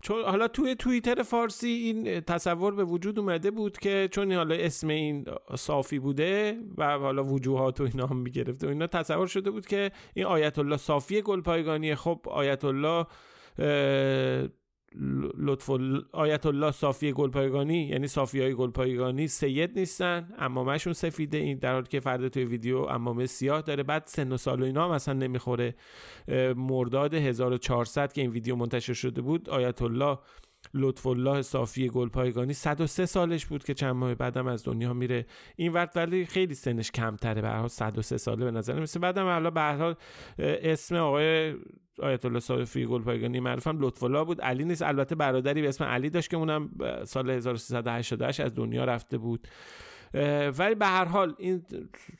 [0.00, 4.88] چون حالا توی توییتر فارسی این تصور به وجود اومده بود که چون حالا اسم
[4.88, 5.24] این
[5.54, 9.90] صافی بوده و حالا وجوهات و اینا هم می‌گرفته و اینا تصور شده بود که
[10.14, 13.06] این آیت الله صافی گلپایگانی خب آیت الله
[15.38, 15.70] لطف
[16.12, 21.86] آیت الله صافی گلپایگانی یعنی صافی های گلپایگانی سید نیستن امامشون سفیده این در حالی
[21.86, 25.14] که فرد توی ویدیو امامه سیاه داره بعد سن و سال و اینا هم اصلا
[25.14, 25.74] نمی‌خوره.
[26.56, 30.18] مرداد 1400 که این ویدیو منتشر شده بود آیت الله
[30.74, 32.52] لطف الله صافی گلپایگانی.
[32.52, 35.26] 103 سالش بود که چند ماه بعدم از دنیا میره.
[35.56, 37.42] این وقت ولی خیلی سنش کمتره.
[37.42, 39.94] به هر حال 103 ساله به نظر میسه بعدم حالا به هر حال
[40.38, 41.54] اسم آقای
[42.02, 44.40] آیت الله صافی گلپایگانی معروفم لطف الله بود.
[44.40, 44.82] علی نیست.
[44.82, 46.70] البته برادری به اسم علی داشت که اونم
[47.04, 49.48] سال 1388 از دنیا رفته بود.
[50.58, 51.66] ولی به هر حال این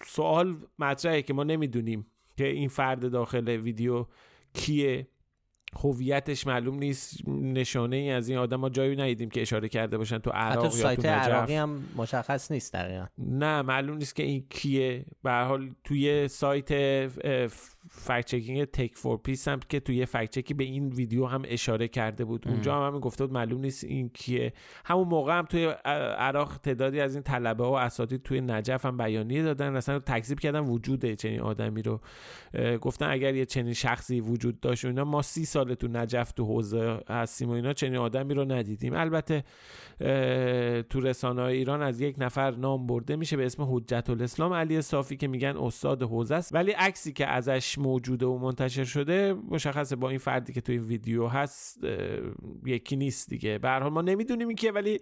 [0.06, 4.06] سوال مطرحه که ما نمی‌دونیم که این فرد داخل ویدیو
[4.54, 5.08] کیه.
[5.74, 10.18] هویتش معلوم نیست نشانه ای از این آدم ما جایی ندیدیم که اشاره کرده باشن
[10.18, 11.28] تو عراق حتی یا تو سایت تو نجف.
[11.28, 16.70] عراقی هم مشخص نیست دقیقا نه معلوم نیست که این کیه به حال توی سایت
[17.88, 21.42] fact checking Tech for Peace هم که توی fact check ی به این ویدیو هم
[21.46, 22.48] اشاره کرده بود.
[22.48, 24.52] اونجا هم همین گفته بود معلوم نیست این کیه.
[24.84, 25.64] همون موقع هم توی
[26.18, 29.76] عراق تعدادی از این طلبه ها و اساتید توی نجف هم بیانیه دادن.
[29.76, 32.00] اصلا تکذیب کردن وجود چنین آدمی رو.
[32.80, 36.44] گفتن اگر یه چنین شخصی وجود داشت و اینا ما سی سال تو نجف تو
[36.44, 38.94] حوزه هستیم و اینا چنین آدمی رو ندیدیم.
[38.94, 39.44] البته
[40.82, 45.16] تو رسانه ایران از یک نفر نام برده میشه به اسم حجت الاسلام علی صافی
[45.16, 46.54] که میگن استاد حوزه است.
[46.54, 51.26] ولی عکسی که ازش موجوده و منتشر شده مشخصه با این فردی که توی ویدیو
[51.26, 51.78] هست
[52.66, 53.58] یکی نیست دیگه.
[53.58, 55.00] به حال ما نمی‌دونیم این که ولی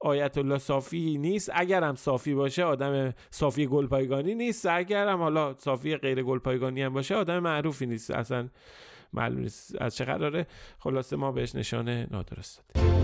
[0.00, 1.50] آیت الله صافی نیست.
[1.54, 4.66] اگر هم صافی باشه آدم صافی گلپایگانی نیست.
[4.66, 8.10] اگر هم حالا صافی غیر گلپایگانی هم باشه آدم معروفی نیست.
[8.10, 8.48] اصلا
[9.12, 10.46] معلوم نیست از چه قراره.
[10.78, 13.03] خلاصه ما بهش نشانه نادرست دادیم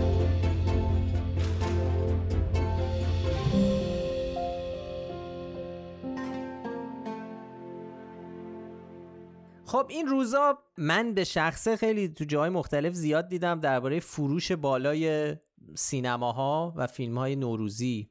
[9.71, 15.35] خب این روزا من به شخصه خیلی تو جای مختلف زیاد دیدم درباره فروش بالای
[15.75, 18.09] سینماها و فیلم های نوروزی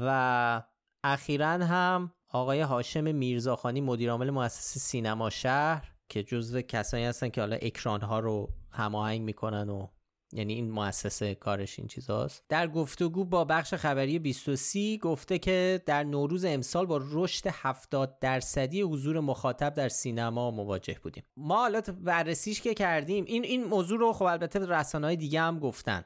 [0.00, 0.62] و
[1.04, 7.56] اخیرا هم آقای هاشم میرزاخانی مدیرعامل مؤسسه سینما شهر که جزو کسانی هستن که حالا
[7.62, 9.86] اکران ها رو هماهنگ می‌کنن و
[10.32, 12.44] یعنی این مؤسسه کارش این چیزاست.
[12.48, 18.80] در گفتگو با بخش خبری 23 گفته که در نوروز امسال با رشد 70 درصدی
[18.82, 21.24] حضور مخاطب در سینما مواجه بودیم.
[21.36, 26.04] ما حالا بررسیش که کردیم این این موضوع رو خب البته رسانه‌های دیگه هم گفتن.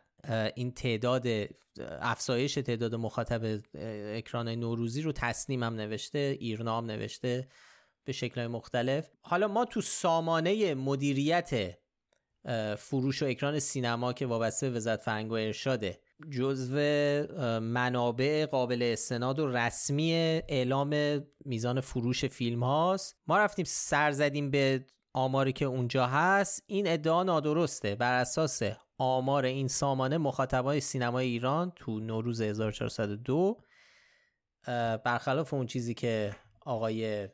[0.55, 1.27] این تعداد
[2.01, 3.61] افزایش تعداد مخاطب
[4.16, 7.49] اکران نوروزی رو تصنیم هم نوشته ایرنا هم نوشته
[8.05, 9.11] به شکلهای مختلف.
[9.20, 11.79] حالا ما تو سامانه مدیریت
[12.78, 16.01] فروش و اکران سینما که وابسته به وزارت فرهنگ و ارشاده.
[16.30, 16.76] جزو
[17.61, 20.12] منابع قابل استناد و رسمی
[20.49, 23.16] اعلام میزان فروش فیلم هاست.
[23.26, 26.62] ما رفتیم سر زدیم به آماری که اونجا هست.
[26.66, 27.95] این ادعا نادرسته.
[27.95, 28.62] بر اساس
[28.99, 33.61] آمار این سامانه مخاطبای سینمای ایران تو نوروز 1402
[35.05, 37.28] برخلاف اون چیزی که آقای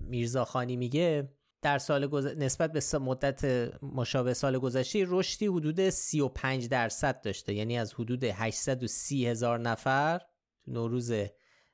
[0.00, 1.28] میرزاخانی میگه
[1.62, 3.44] در سال نسبت به مدت
[3.82, 7.54] مشابه سال گذشته رشدی حدود 35 درصد داشته.
[7.54, 10.20] یعنی از حدود 830 هزار نفر
[10.64, 11.12] تو نوروز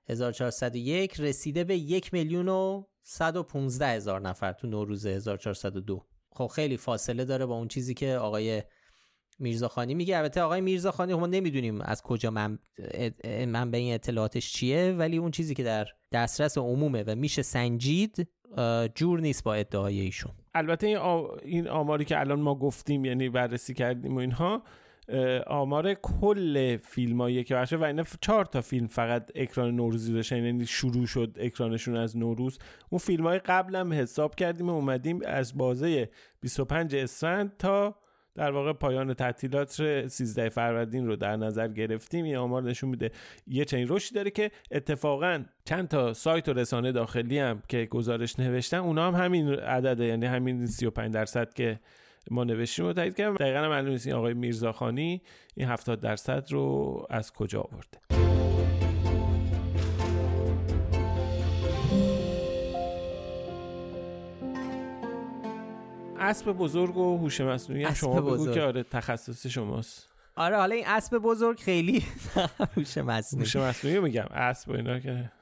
[0.09, 7.25] 1401 رسیده به یک میلیون و 115 هزار نفر تو نوروز 1402 خب خیلی فاصله
[7.25, 8.63] داره با اون چیزی که آقای
[9.39, 10.19] میرزاخانی میگه.
[10.19, 12.59] البته آقای میرزاخانی ما نمی‌دونیم از کجا من
[13.49, 18.29] من به این اطلاعاتش چیه ولی اون چیزی که در دسترس عمومه و میشه سنجید
[18.95, 20.33] جور نیست با ادعای ایشون.
[20.55, 20.99] البته این,
[21.43, 24.63] این آماری که الان ما گفتیم یعنی بررسی کردیم و اینها
[25.47, 30.45] آمار کل فیلم هایی که باشه و اینا چهار تا فیلم فقط اکران نوروزی داشتن
[30.45, 32.59] یعنی شروع شد اکرانشون از نوروز.
[32.91, 37.95] اون فیلم های قبل هم حساب کردیم و اومدیم از بازه 25 اسفند تا
[38.37, 39.71] در واقع پایان تعطیلات
[40.09, 42.25] 13 فروردین رو در نظر گرفتیم.
[42.25, 43.11] این آمار نشون میده
[43.47, 48.39] یه چنین رشدی داره که اتفاقا چند تا سایت و رسانه داخلی هم که گزارش
[48.39, 51.81] نوشتن اونا هم همین عدده یعنی همین 35 درصد که
[52.31, 55.23] ما نوشتیم رو تایید کردم دقیقا معلوم نیست آقای میرزاخانی
[55.55, 58.26] این 70 درصد رو از کجا آورده.
[66.21, 70.09] اسب بزرگ و هوش مصنوعی هم شما بگو که آره تخصص شماست.
[70.37, 72.05] آره حالا این اسب بزرگ خیلی
[72.77, 73.45] هوش مصنوعی.
[73.45, 75.33] هوش مصنوعی میگم اسب و اینا که.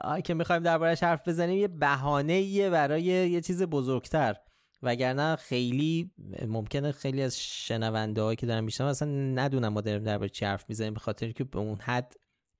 [0.00, 4.36] آه که می‌خوایم دربارش حرف بزنیم یه بهانه برای یه چیز بزرگتر.
[4.82, 6.10] وگرنه خیلی
[6.48, 10.64] ممکنه خیلی از شنونده هایی که دارن میشنم اصلا ندونم ما داریم درباره چی حرف
[10.68, 12.14] می‌زنیم به خاطر که به اون حد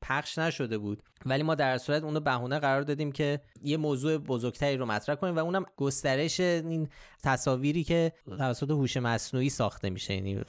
[0.08, 1.02] پخش نشده بود.
[1.26, 5.36] ولی ما در صورت اونو بهونه قرار دادیم که یه موضوع بزرگتری رو مطرح کنیم
[5.36, 6.88] و اونم گسترش این
[7.22, 10.14] تصاویری که توسط هوش مصنوعی ساخته میشه.
[10.14, 10.40] یعنی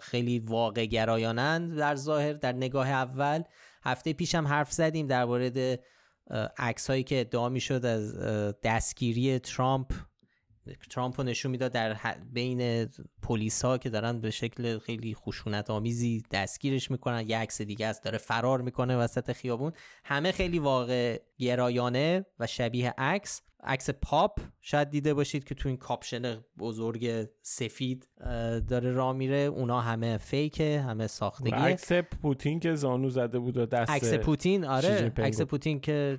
[0.00, 3.42] خیلی واقع گرایانند در ظاهر در نگاه اول.
[3.84, 5.80] هفته پیش هم حرف زدیم در مورد
[6.58, 8.18] عکس هایی که ادعا می‌شد از
[8.62, 9.92] دستگیری ترامپ.
[10.90, 11.96] ترامپ رو نشون می‌داد در
[12.32, 12.88] بین
[13.22, 17.28] پلیس ها که دارن به شکل خیلی خشونت آمیزی دستگیرش می‌کنن.
[17.28, 19.72] یه عکس دیگه است داره فرار می‌کنه وسط خیابون.
[20.04, 23.42] همه خیلی واقع گرایانه و شبیه عکس.
[23.66, 28.08] عکس پاپ شاید دیده باشید که تو این کاپشن بزرگ سفید
[28.68, 29.36] داره راه میره.
[29.36, 31.54] اونا همه fake ه همه ساختگیه.
[31.54, 35.12] عکس پوتین که زانو زده بود و دست عکس پوتین آره.
[35.16, 36.18] عکس پوتین که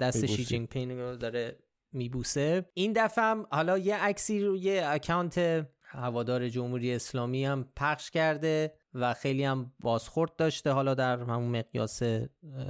[0.00, 1.56] دست شی جینگ پینگ داره
[1.92, 2.70] میبوسه.
[2.74, 8.74] این دفعه هم حالا یه عکسی رو یه اکانت هوادار جمهوری اسلامی هم پخش کرده
[8.94, 12.02] و خیلی هم بازخورد داشته حالا در همون مقیاس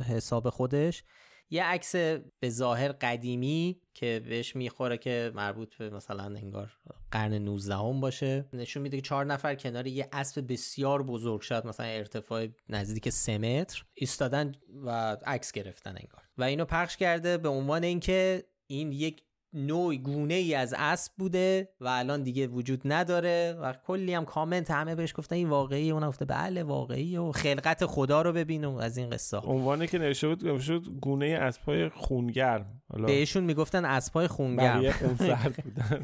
[0.09, 1.05] حساب خودش.
[1.53, 1.95] یه عکس
[2.41, 6.73] به ظاهر قدیمی که بهش می‌خوره که مربوط به مثلا انگار
[7.11, 8.49] قرن 19 هم باشه.
[8.53, 13.39] نشون میده که چهار نفر کنار یه اسب بسیار بزرگ شد مثلا ارتفاع نزدیک سه
[13.39, 14.53] متر ایستادن
[14.85, 16.23] و عکس گرفتن انگار.
[16.39, 21.69] و اینو پخش کرده به عنوان اینکه این یک نوع گونه ای از اسب بوده
[21.81, 26.09] و الان دیگه وجود نداره و کلی هم کامنت همه بهش گفتن این واقعی؟ اون
[26.09, 30.29] گفته بله واقعی و خلقت خدا رو ببین و از این قصه عنوانی که نوشته
[30.29, 32.83] بود نوشته گونه اسبای خونگرم.
[32.89, 34.79] حالا بهشون می‌گفتن اسبای خونگرم.
[34.79, 36.03] بقیه خونسرد بودن.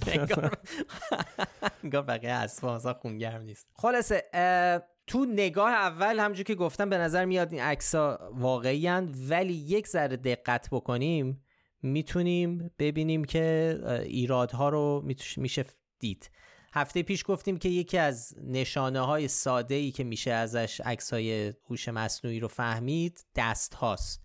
[1.84, 3.68] انگار بقیه اسبا اصلا خونگرم نیست.
[3.74, 4.24] خلاصه
[5.06, 8.88] تو نگاه اول همونجور که گفتم به نظر میاد این عکس‌ها واقعی
[9.28, 11.42] ولی یک ذره دقت بکنیم
[11.82, 15.02] می‌تونیم ببینیم که ایرادها رو
[15.36, 15.64] میشه
[15.98, 16.30] دید.
[16.72, 21.52] هفته پیش گفتیم که یکی از نشانه های ساده ای که میشه ازش عکس های
[21.70, 24.22] هوش مصنوعی رو فهمید دست هاست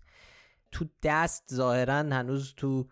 [0.72, 2.88] تو دست ظاهرا هنوز تو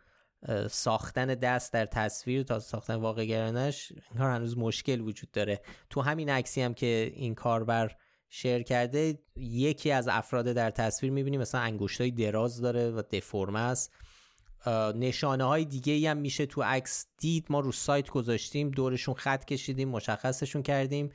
[0.71, 5.61] ساختن دست در تصویر تا ساختن واقع گرانش انگار هنوز مشکل وجود داره.
[5.91, 7.97] تو همین عکسی هم که این کاربر
[8.29, 13.93] شیر کرده یکی از افراد در تصویر می‌بینیم مثلا انگشتای دراز داره و دفرمه است.
[14.95, 17.47] نشانه های دیگه ای هم میشه تو عکس دید.
[17.51, 21.13] ما رو سایت گذاشتیم دورشون خط کشیدیم مشخصشون کردیم.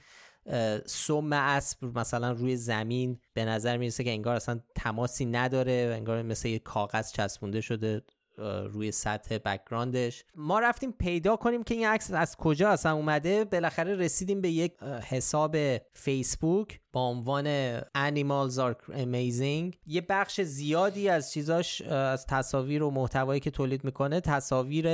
[0.86, 6.48] سم اسب مثلا روی زمین به نظر می‌رسه که انگار اصلا تماسی نداره انگار مثل
[6.48, 8.02] یه کاغذ چسبونده شده.
[8.38, 13.46] روی سطح background ش ما رفتیم پیدا کنیم که این عکس از کجا اصلا اومده.
[13.46, 15.58] بالاخره رسیدیم به یک حساب
[15.94, 19.76] فیسبوک با عنوان Animals are Amazing.
[19.86, 24.88] یه بخش زیادی از چیزاش از تصاویر و محتوایی که تولید می‌کنه تصاویر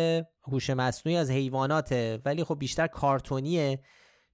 [0.43, 2.19] هوش مصنوعی از حیواناته.
[2.25, 3.79] ولی خب بیشتر کارتونیه.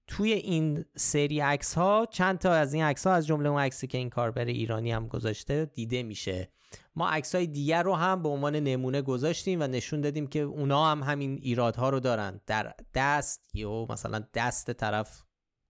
[0.06, 3.86] توی این سری عکس ها چند تا از این عکس ها از جمله اون عکسی
[3.86, 6.48] که این کاربر ایرانی هم گذاشته دیده میشه.
[6.96, 10.90] ما عکس های دیگر رو هم به عنوان نمونه گذاشتیم و نشون دادیم که اونا
[10.90, 12.40] هم همین ایرادها رو دارن.
[12.46, 15.24] در دست یا مثلا دست طرف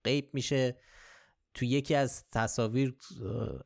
[0.04, 0.76] غیب میشه.
[1.54, 2.96] تو یکی از تصاویر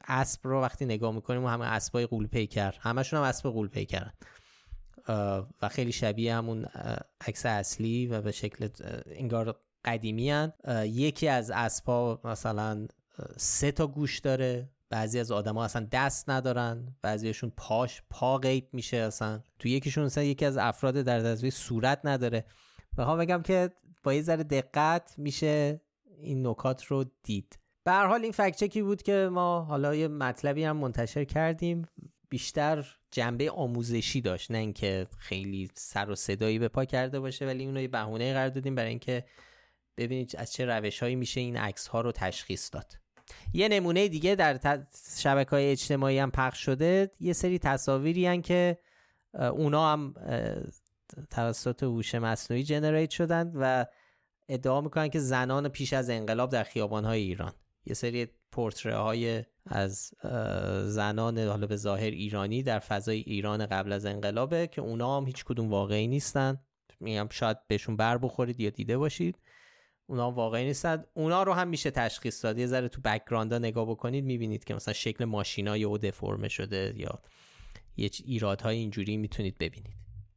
[0.08, 2.74] اسب رو وقتی نگاه می‌کنیم و همه اسبای قول پیکر.
[2.80, 4.12] همشون هم اسب قول پیکرن.
[5.62, 6.64] و خیلی شبیه همون
[7.20, 8.68] عکس اصلی و به شکل
[9.06, 10.52] انگار قدیمی هن.
[10.84, 12.86] یکی از اسبا مثلا
[13.36, 14.70] سه تا گوش داره.
[14.92, 19.40] بعضی از آدما اصلا دست ندارن بعضیشون پاش پا غیب میشه اصلا.
[19.58, 22.44] تو یکیشون مثلا یکی از افراد در تصویر صورت نداره.
[22.98, 23.70] بخوام بگم که
[24.02, 25.80] با یه ذره دقت میشه
[26.18, 27.58] این نکات رو دید.
[27.84, 31.84] به هر حال این فکت چکی بود که ما حالا یه مطلبی هم منتشر کردیم.
[32.28, 37.64] بیشتر جنبه آموزشی داشت نه اینکه خیلی سر و صدایی به پا کرده باشه ولی
[37.64, 39.24] اونو یه بهونه قرار دادیم برای اینکه
[39.96, 43.01] ببینید از چه روش هایی میشه این عکس ها رو تشخیص داد.
[43.52, 44.82] یه نمونه دیگه در
[45.18, 47.10] شبکه های اجتماعی هم پخش شده.
[47.20, 48.78] یه سری تصاویری هن که
[49.34, 50.14] اونا هم
[51.30, 53.84] توسط هوش مصنوعی جنریت شدن و
[54.48, 57.52] ادعا می‌کنن که زنان پیش از انقلاب در خیابان های ایران.
[57.86, 60.12] یه سری پورتره های از
[60.86, 65.44] زنان حالا به ظاهر ایرانی در فضای ایران قبل از انقلابه که اونا هم هیچ
[65.44, 66.60] کدوم واقعی نیستن.
[67.00, 69.38] میگم شاید بهشون بر بخورید یا دیده باشید.
[70.12, 71.04] اونا واقعی نیستن.
[71.14, 72.58] اونا رو هم میشه تشخیص داد.
[72.58, 77.18] یه ذره تو background نگاه بکنید می‌بینید که مثلا شکل ماشینا یا دفرمه شده یا
[77.96, 79.94] یه ایرادهای اینجوری می‌تونید ببینید.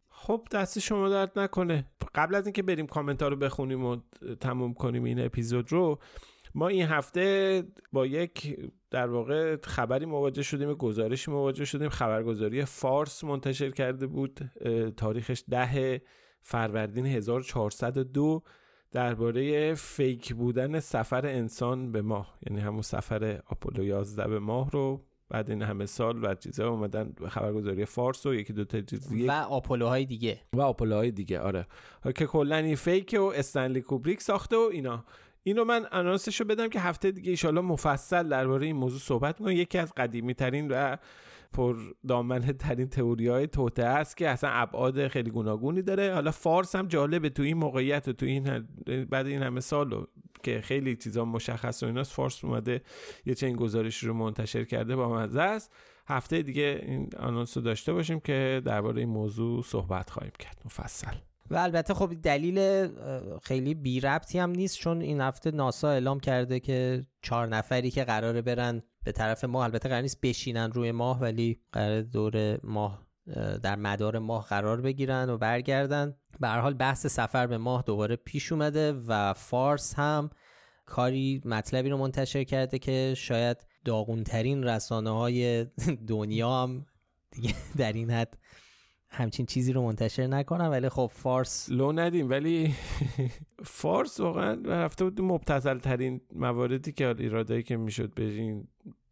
[0.09, 1.85] خب دست شما درد نکنه.
[2.15, 3.97] قبل از اینکه بریم کامنت رو بخونیم و
[4.39, 5.99] تموم کنیم این اپیزود رو
[6.53, 8.57] ما این هفته با یک
[8.91, 11.89] در واقع خبری مواجه شدیم گزارشی مواجه شدیم.
[11.89, 14.51] خبرگزاری فارس منتشر کرده بود.
[14.97, 16.01] تاریخش ده
[16.41, 18.43] فروردین 1402
[18.95, 22.37] درباره فیک بودن سفر انسان به ماه.
[22.49, 27.13] یعنی همون سفر آپولو 11 به ماه رو بعد این همه سال و چیزا اومدن
[27.21, 29.27] به خبرگزاری فارس و یکی دو تا چیز دیگه.
[29.27, 30.39] و آپولوهای دیگه.
[30.53, 31.67] و آپولوهای دیگه آره.
[32.15, 35.05] که کلا این فیک و استنلی کوبریک ساخته و اینا.
[35.43, 39.55] اینو من انانسش رو بدم که هفته دیگه ایشالا مفصل درباره این موضوع صحبت می‌کنم
[39.55, 40.97] یکی از قدیمی ترین و
[41.55, 41.75] پر
[42.07, 46.13] دامنه ترین تئوری های توته است که اصلا ابعاد خیلی گوناگونی داره.
[46.13, 48.67] حالا فارس هم جالبه تو این موقعیت و تو این
[49.09, 50.05] بعد این همه سال و
[50.43, 52.81] که خیلی چیزا مشخص و ایناست فارس اومده
[53.25, 55.73] یه چنین گزارشی رو منتشر کرده با مزه است.
[56.07, 60.61] هفته دیگه این آنونس رو داشته باشیم که درباره این موضوع صحبت خواهیم کرد.
[60.65, 61.15] مفصل.
[61.49, 62.87] و البته خب دلیل
[63.43, 68.03] خیلی بی ربطی هم نیست چون این هفته ناسا اعلام کرده که چهار نفری که
[68.03, 73.05] قراره برن به طرف ماه البته قرار نیست بشینن روی ماه ولی قرار دور ماه
[73.27, 76.15] اه، در مدار ماه قرار بگیرن و برگردن.
[76.39, 80.29] به هر حال بحث سفر به ماه دوباره پیش اومده و فارس هم
[80.85, 85.65] کاری مطلبی رو منتشر کرده که شاید داغونترین رسانه های
[86.07, 86.85] دنیا هم
[87.31, 88.37] دیگه در این حد
[89.15, 92.29] همچین چیزی رو منتشر نکنم ولی خب فارس لو ندیم.
[92.29, 92.75] ولی
[93.63, 98.67] فارس واقعا رفته بود مبتزل ترین مواردی که ایرادایی که می‌شد به این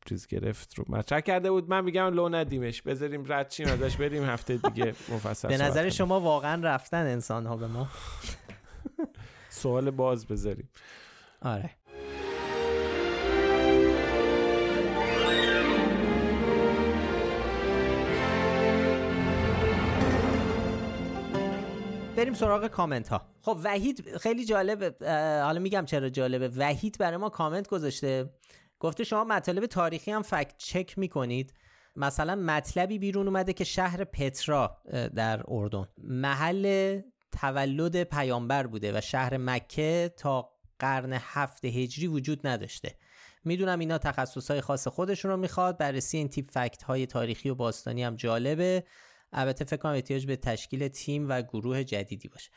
[0.05, 1.69] چیز گرفت رو مطرح کرده بود.
[1.69, 2.81] من میگم لو ندیمش.
[2.81, 5.89] بذاریم رد شیم ازش بریم هفته دیگه مفصل به نظر.
[5.89, 7.87] شما واقعا رفتن انسان ها به ما؟
[9.49, 10.69] سوال باز بذاریم.
[11.41, 11.69] آره.
[22.23, 26.47] بریم سراغ کامنت ها خب وحید خیلی جالبه اه، حالا میگم چرا جالبه.
[26.47, 28.29] وحید برای ما کامنت گذاشته.
[28.79, 31.53] گفته شما مطالب تاریخی هم فکت چک می‌کنید.
[31.95, 34.77] مثلا مطلبی بیرون اومده که شهر پترا
[35.15, 35.87] در اردن.
[35.97, 37.01] محل
[37.41, 40.49] تولد پیامبر بوده و شهر مکه تا
[40.79, 42.95] قرن هفت هجری وجود نداشته.
[43.45, 45.77] می‌دونم اینا تخصصهای خاص خودشون رو می‌خواد.
[45.77, 48.83] بررسی این تیپ فکت های تاریخی و باستانی هم جالبه.
[49.33, 52.51] البته فکر کنم احتیاج به تشکیل تیم و گروه جدیدی باشه.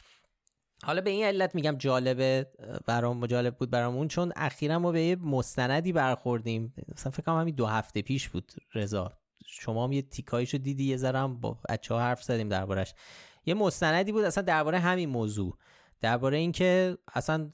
[0.84, 2.46] حالا به این علت میگم جالبه
[2.86, 6.74] برام جالب بود برامون چون اخیرا ما به یه مستندی برخوردیم.
[6.94, 9.12] مثلا فکر کنم همین دو هفته پیش بود رضا.
[9.46, 12.94] شما هم یه تیکایشو دیدی یه ذره با بچه حرف زدیم دربارش.
[13.46, 15.58] یه مستندی بود اصلا درباره همین موضوع.
[16.00, 17.52] درباره اینکه اصلا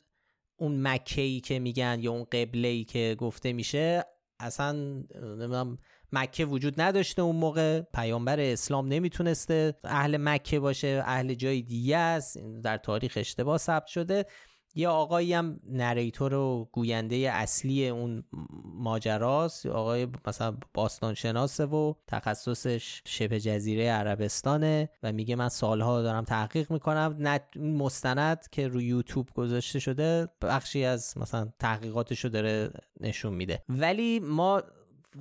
[0.57, 4.05] اون مکه ای که میگن یا اون قبله ای که گفته میشه
[4.41, 5.79] اصلا نمی‌دونم
[6.12, 7.80] مکه وجود نداشته اون موقع.
[7.80, 12.38] پیامبر اسلام نمی‌تونسته اهل مکه باشه اهل جای دیگه است.
[12.62, 14.26] در تاریخ اشتباه ثبت شده.
[14.74, 18.24] یه آقایی هم نریتور و گوینده اصلی اون
[18.64, 19.66] ماجراست.
[19.66, 26.72] آقای مثلا باستان شناسه و تخصصش شبه جزیره عربستانه و میگه من سالها دارم تحقیق
[26.72, 27.40] می‌کنم.
[27.54, 33.62] این مستند که روی یوتیوب گذاشته شده بخشی از مثلا تحقیقاتشو داره نشون میده.
[33.68, 34.62] ولی ما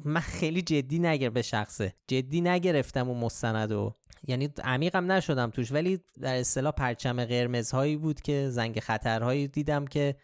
[0.06, 1.94] من خیلی جدی نگر به شخصه.
[2.08, 3.96] جدی نگرفتم اون مستند و
[4.28, 10.16] یعنی عمیقم نشدم توش ولی در اصطلاح پرچم قرمزهایی بود که زنگ خطرهایی دیدم که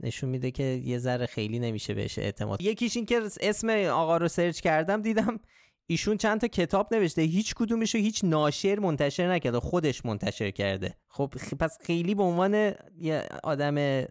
[0.00, 2.62] نشون میده که یه ذره خیلی نمیشه بهش اعتماد.
[2.62, 5.40] یکیش این که اسم آقا رو سرچ کردم دیدم
[5.86, 7.22] ایشون چند تا کتاب نوشته.
[7.22, 10.96] هیچ کدومشو هیچ ناشر منتشر نکرده خودش منتشر کرده.
[11.08, 14.04] خب پس خیلی به عنوان یه آدم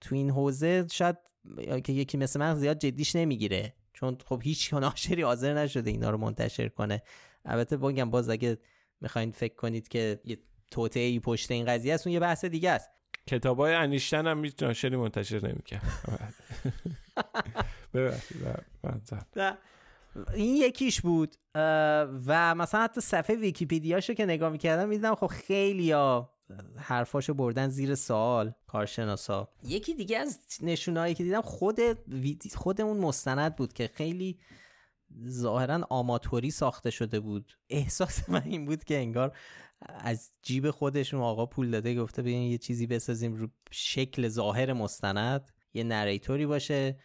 [0.00, 1.16] تو این حوزه شاید
[1.84, 3.74] که یکی مثل من زیاد جدیش نمی‌گیره.
[3.96, 7.02] چون خب هیچ ناشری حاضر نشده اینا رو منتشر کنه
[7.44, 8.58] البته بگم باز اگه
[9.00, 10.38] می‌خواین فکر کنید که یه
[10.70, 12.90] توطئه ای پشت این قضیه است اون یه بحث دیگه است
[13.26, 15.82] کتاب های انیشتن هم هیچ ناشری منتشر نمی‌کرد
[17.94, 18.46] ببخشید.
[19.36, 19.58] نه.
[20.34, 21.36] این یکیش بود
[22.26, 26.35] و مثلا حتی صفحه ویکیپیدیاشو که نگاه می‌کردم می‌دیدم خب خیلی ها
[26.76, 29.48] حرفاشو بردن زیر سوال کارشناسا.
[29.64, 31.80] یکی دیگه از نشونهایی که دیدم خود
[32.54, 34.38] خود اون مستند بود که خیلی
[35.28, 37.58] ظاهرا آماتوری ساخته شده بود.
[37.70, 39.36] احساس من این بود که انگار
[39.80, 45.50] از جیب خودشون آقا پول داده گفته بیاین یه چیزی بسازیم رو شکل ظاهر مستند
[45.74, 46.98] یه نریتوری باشه.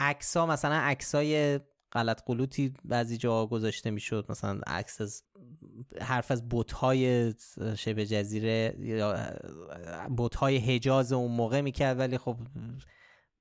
[0.00, 1.60] عکسا مثلا عکسای
[1.92, 4.26] غلط قلوتی بعضی جاها گذاشته می‌شد.
[4.28, 5.22] مثلا عکس از
[6.00, 7.34] حرف از بتهای
[7.76, 9.16] شبه جزیره یا
[10.18, 12.36] بتهای حجاز اون موقع می‌کرد ولی خب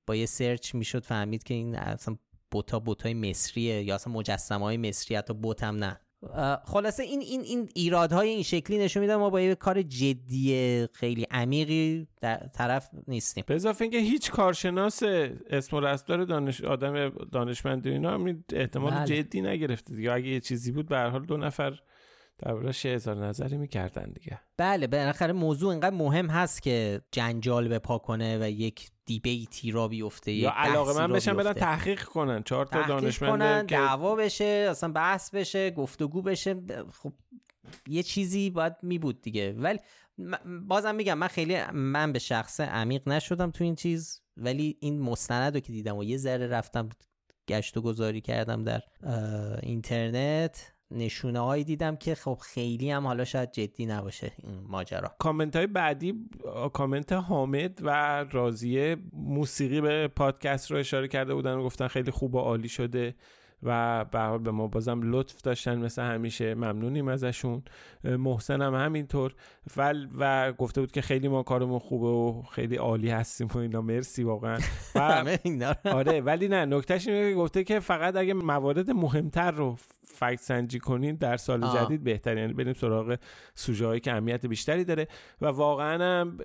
[0.08, 2.18] با یه سرچ می‌شد فهمید که این اصلا
[2.52, 6.00] بوتا بوتای مصریه یا اصلا مجسمه های مصری حتی بوت هم نه.
[6.66, 11.28] خلاصه این این این ایرادهای این شکلی نشون میده ما با یه کار جدی خیلی
[11.32, 13.44] عمیقی در طرف نیستیم.
[13.48, 15.04] به اضافه اینکه هیچ کارشناس
[15.50, 19.06] اسم و رسمدار دانش آدم دانشمند و اینا هم این احتمال بله.
[19.06, 20.12] جدی نگرفته دیگه.
[20.12, 21.80] اگه یه چیزی بود به هر حال دو نفر
[22.40, 24.40] درباره‌اش یه اظهار نظری می‌کردن دیگه.
[24.58, 29.88] بله بالاخره موضوع اینقدر مهم هست که جنجال به پا کنه و یک دیبیتی را
[29.88, 31.54] بیفته یا علاقه من بشن بیفته.
[31.54, 36.56] تحقیق کنن چهار تا دانشمند که دعوا بشه اصلا بحث بشه گفتگو بشه
[36.94, 37.14] خب
[37.88, 39.80] یه چیزی باید می بود دیگه ولی
[40.68, 45.54] بازم میگم من خیلی من به شخصه عمیق نشدم تو این چیز ولی این مستند
[45.54, 46.90] رو که دیدم و یه ذره رفتم
[47.48, 48.82] گشت و گذاری کردم در
[49.64, 55.16] اینترنت نشونه هایی دیدم که خب خیلی هم حالا شاید جدی نباشه این ماجرا.
[55.20, 56.14] کامنت های بعدی
[56.74, 62.36] کامنت حامد و راضیه موسیقی به پادکست رو اشاره کرده بودن و گفتن خیلی خوب
[62.36, 63.16] و عالی شده.
[63.64, 66.56] و به حال به ما بازم لطف داشتن مثل همیشه.
[66.56, 67.64] ممنونیم ازشون.
[68.04, 69.36] محسن هم همینطور.
[69.78, 73.82] و, و گفته بود که خیلی ما کارمون خوبه و خیلی عالی هستیم و اینا.
[73.82, 74.60] مرسی واقعا.
[74.96, 75.26] و
[75.86, 79.76] آره ولی نه نکتهش اینه که گفته که فقط اگه موارد مهمتر رو
[80.18, 81.86] فکت سنجی کنین در سال آه.
[81.86, 83.18] جدید بهتر یعنی بریم سراغ
[83.56, 85.08] سوژه هایی که اهمیت بیشتری داره.
[85.42, 86.38] و واقعا هم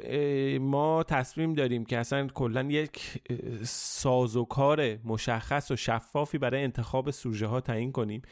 [0.59, 3.23] ما تصمیم داریم که اصلا کلا یک
[3.65, 8.23] سازوکار مشخص و شفافی برای انتخاب سوژه ها تعیین کنیم.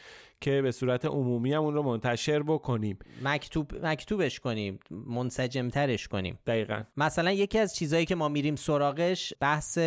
[0.41, 2.99] که به صورت عمومی هم اون رو منتشر بکنیم.
[3.25, 6.39] مکتوب مکتوبش کنیم منسجمترش کنیم.
[6.47, 6.83] دقیقا.
[6.97, 9.79] مثلا یکی از چیزهایی که ما میریم سراغش بحث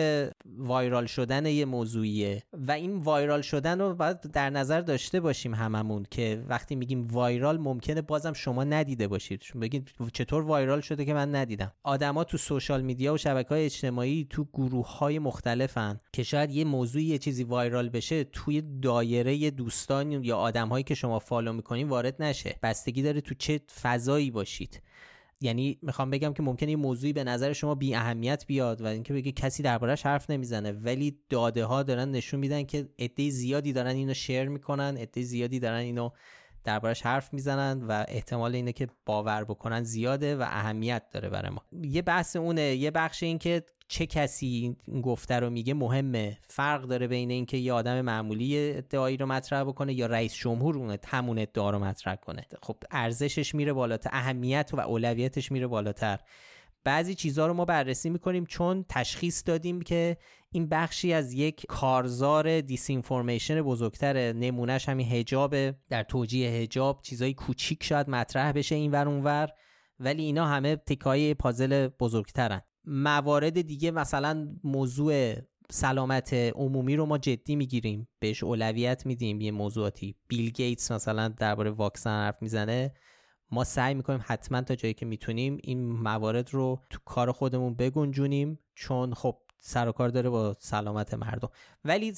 [0.57, 2.43] viral شدن یه موضوعیه.
[2.53, 7.57] و این viral شدن رو باید در نظر داشته باشیم هممون که وقتی میگیم viral
[7.57, 9.41] ممکنه بازم شما ندیده باشید.
[9.41, 11.71] شما بگید چطور viral شده که من ندیدم.
[11.83, 16.65] آدما تو social media و شبکه های اجتماعی تو گروه های مختلفن که شاید یه
[16.65, 21.89] موضوعی یه چیزی viral بشه توی دایره دوستان یا آدم هایی که شما follow می‌کنین
[21.89, 22.55] وارد نشه.
[22.63, 24.81] بستگی داره تو چه فضایی باشید.
[25.41, 29.13] یعنی می‌خوام بگم که ممکنه یه موضوعی به نظر شما بی اهمیت بیاد و اینکه
[29.13, 33.95] بگه کسی دربارش حرف نمی‌زنه ولی داده ها دارن نشون میدن که عده زیادی دارن
[33.95, 36.09] اینو شیر می‌کنن عده زیادی دارن اینو
[36.63, 41.63] دربارش حرف می‌زنن و احتمال اینه که باور بکنن زیاده و اهمیت داره برای ما.
[41.81, 43.63] یه بحث اونه یه بخش این که
[43.93, 46.37] چه کسی این گفته رو میگه مهمه.
[46.47, 50.97] فرق داره بین اینکه یه آدم معمولی ادعایی رو مطرح بکنه یا رئیس جمهور اون
[51.07, 52.45] همون ادعا رو مطرح کنه.
[52.63, 56.19] خب ارزشش میره بالاتر اهمیت و اولویتش میره بالاتر.
[56.83, 60.17] بعضی چیزها رو ما بررسی می‌کنیم چون تشخیص دادیم که
[60.51, 64.33] این بخشی از یک کارزار disinformation بزرگتره.
[64.33, 69.49] نمونهش همین حجاب در توجیه حجاب چیزای کوچیک شاید مطرح بشه این ور اونور
[69.99, 72.61] ولی اینا همه تکای پازل بزرگترن.
[72.85, 75.33] موارد دیگه مثلا موضوع
[75.69, 78.07] سلامت عمومی رو ما جدی می‌گیریم.
[78.19, 79.41] بهش اولویت میدیم.
[79.41, 80.15] یه موضوعاتی.
[80.27, 82.93] بیل گیتس مثلا درباره واکسن حرف می‌زنه.
[83.51, 88.59] ما سعی می‌کنیم حتما تا جایی که می‌تونیم این موارد رو تو کار خودمون بگنجونیم.
[88.75, 91.49] چون خب سر و کار داره با سلامت مردم.
[91.85, 92.13] ولی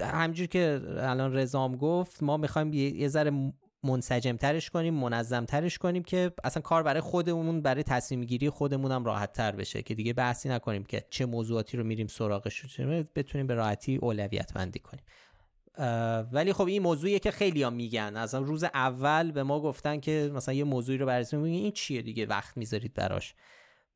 [0.00, 3.52] همجور که الان رزام گفت ما می‌خوایم یه ذره
[3.84, 8.92] منسجم ترش کنیم منظم ترش کنیم که اصلا کار برای خودمون برای تصمیم گیری خودمون
[8.92, 12.80] هم راحت تر بشه که دیگه بحثی نکنیم که چه موضوعاتی رو میریم سراغش
[13.16, 15.04] بتونیم به راحتی اولویت بندی کنیم
[16.32, 18.16] ولی خب این موضوعیه که خیلی ها میگن.
[18.16, 22.26] از روز اول به ما گفتن که مثلا یه موضوعی رو بررسی این چیه دیگه؟
[22.26, 23.34] وقت می‌ذارید براش.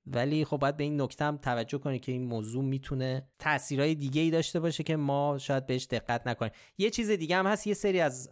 [0.07, 4.23] ولی خب باید به این نکته هم توجه کنید که این موضوع می‌تونه تاثیرهای دیگه
[4.23, 6.53] ای داشته باشه که ما شاید بهش دقت نکنیم.
[6.79, 8.31] یه چیز دیگه هم هست یه سری از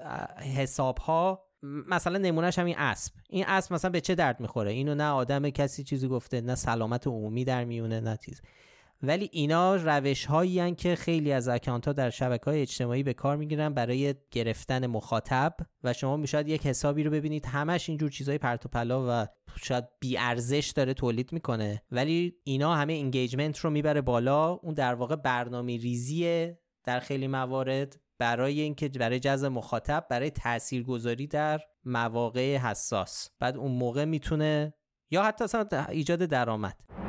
[0.56, 3.12] حساب ها مثلا نمونهش همین اسب.
[3.28, 7.06] این اسب مثلا به چه درد می‌خوره؟ اینو نه آدم کسی چیزی گفته نه سلامت
[7.06, 8.42] عمومی در میونه نه چیز.
[9.02, 13.36] ولی اینا روش هایی که خیلی از اکانت ها در شبکه های اجتماعی به کار
[13.36, 17.46] می‌گیرن برای گرفتن مخاطب و شما میشاید یک حسابی رو ببینید.
[17.46, 19.26] همش اینجور چیزای پرت و پلا و
[19.62, 21.82] شاید بی ارزش داره تولید می‌کنه.
[21.90, 24.52] ولی اینا همه انگیجمنت رو می‌بره بالا.
[24.52, 31.26] اون در واقع برنامه ریزیه در خیلی موارد برای اینکه برای جذب مخاطب برای تاثیرگذاری
[31.26, 33.30] در مواقع حساس.
[33.40, 34.74] بعد اون موقع می‌تونه
[35.10, 37.07] یا حتی اصلا ایجاد درآمد.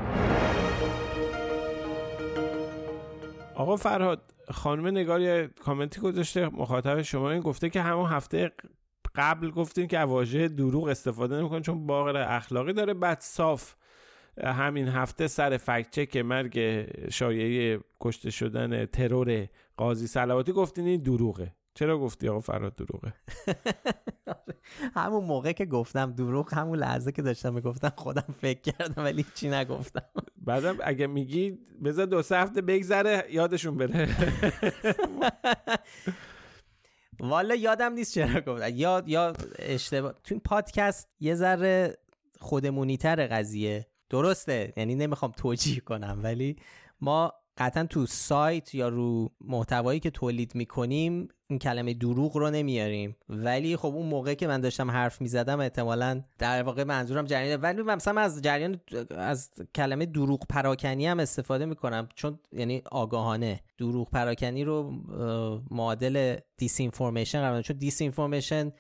[3.60, 8.52] آقا فرهاد خانم نگار یه کامنتی گذاشته مخاطب شما این گفته که همون هفته
[9.16, 12.94] قبل گفتیم که واژه دروغ استفاده نمی‌کنه چون باقر اخلاقی داره.
[12.94, 13.76] بعد صاف
[14.44, 19.48] همین هفته سر فکت چک مرگ شایعه کشته شدن ترور
[19.78, 21.54] قاضی سلواتی گفتین این دروغه.
[21.74, 23.14] چرا گفتی آقا فراد دروغه؟
[24.96, 29.50] همون موقع که گفتم دروغ همون لحظه که داشتم می‌گفتم خودم فکر کردم ولی چی
[29.50, 30.06] نگفتم.
[30.48, 34.10] بعدم اگه میگی بذار دو سه هفته بگذره یادشون بره.
[37.20, 40.14] والا یادم نیست چرا گفتم یاد یا اشتباه.
[40.14, 41.98] تو این پادکست یه ذره
[42.40, 43.88] خودمونی تر قضیه.
[44.10, 46.56] درسته یعنی نمی‌خوام توجیه کنم ولی
[47.02, 53.16] ما قطعا تو سایت یا رو محتوایی که تولید می‌کنیم این کلمه دروغ رو نمیاریم.
[53.30, 57.82] ولی خب اون موقع که من داشتم حرف می‌زدم احتمالا در واقع منظورم جریان ولی
[57.82, 63.60] مثلا از جریان از کلمه دروغ پراکنی هم استفاده می‌کنم چون یعنی آگاهانه.
[63.78, 64.92] دروغ پراکنی رو
[65.72, 68.72] معادل دیس اینفورمیشن قرار چون دیس اینفورمیشن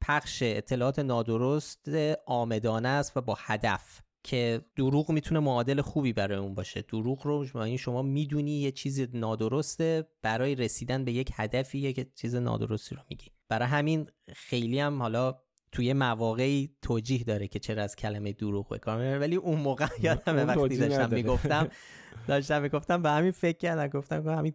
[0.00, 1.88] پخش اطلاعات نادرست
[2.26, 4.02] آمدانه است و با هدف.
[4.28, 6.82] که دروغ می‌تونه معادل خوبی برای اون باشه.
[6.82, 12.34] دروغ رو این شما می‌دونی یه چیز نادرسته برای رسیدن به یک هدفی یک چیز
[12.34, 13.30] نادرستی رو میگی.
[13.48, 15.38] برای همین خیلی هم حالا
[15.72, 20.48] توی مواقعی توجیه داره که چرا از کلمه دروغ به کار ولی اون موقع یادم
[20.48, 21.68] وقتی داشتم می‌گفتم
[22.28, 24.54] داشتم می‌گفتم به همین فکر کردم گفتم همین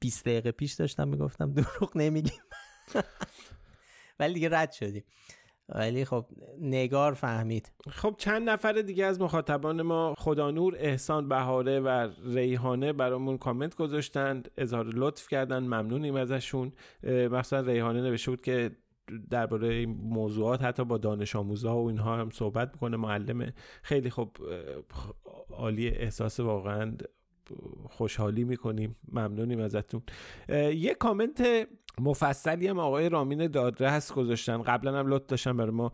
[0.00, 2.40] 20 دقیقه پیش داشتم می‌گفتم دروغ نمیگیم
[4.20, 5.04] ولی دیگه رد شدیم.
[5.74, 6.26] ولی خب
[6.60, 7.72] نگار فهمید.
[7.88, 14.50] خب چند نفر دیگه از مخاطبان ما خدانور احسان بهاره و ریحانه برامون کامنت گذاشتند.
[14.56, 16.72] اظهار لطف کردن ممنونیم ازشون.
[17.30, 18.70] مثلا ریحانه نوشته بود که
[19.30, 22.96] درباره این موضوعات حتی با دانش آموزها و اینها هم صحبت می‌کنه.
[22.96, 24.30] معلمه خیلی خب
[25.50, 26.92] عالی احساس واقعا.
[27.88, 28.96] خوشحالی می‌کنیم.
[29.12, 30.02] ممنونیم ازتون.
[30.74, 31.68] یه کامنت
[32.00, 34.62] مفصلی هم آقای رامین دادرس گذاشتن.
[34.62, 35.92] قبلا هم لطف داشتن برای ما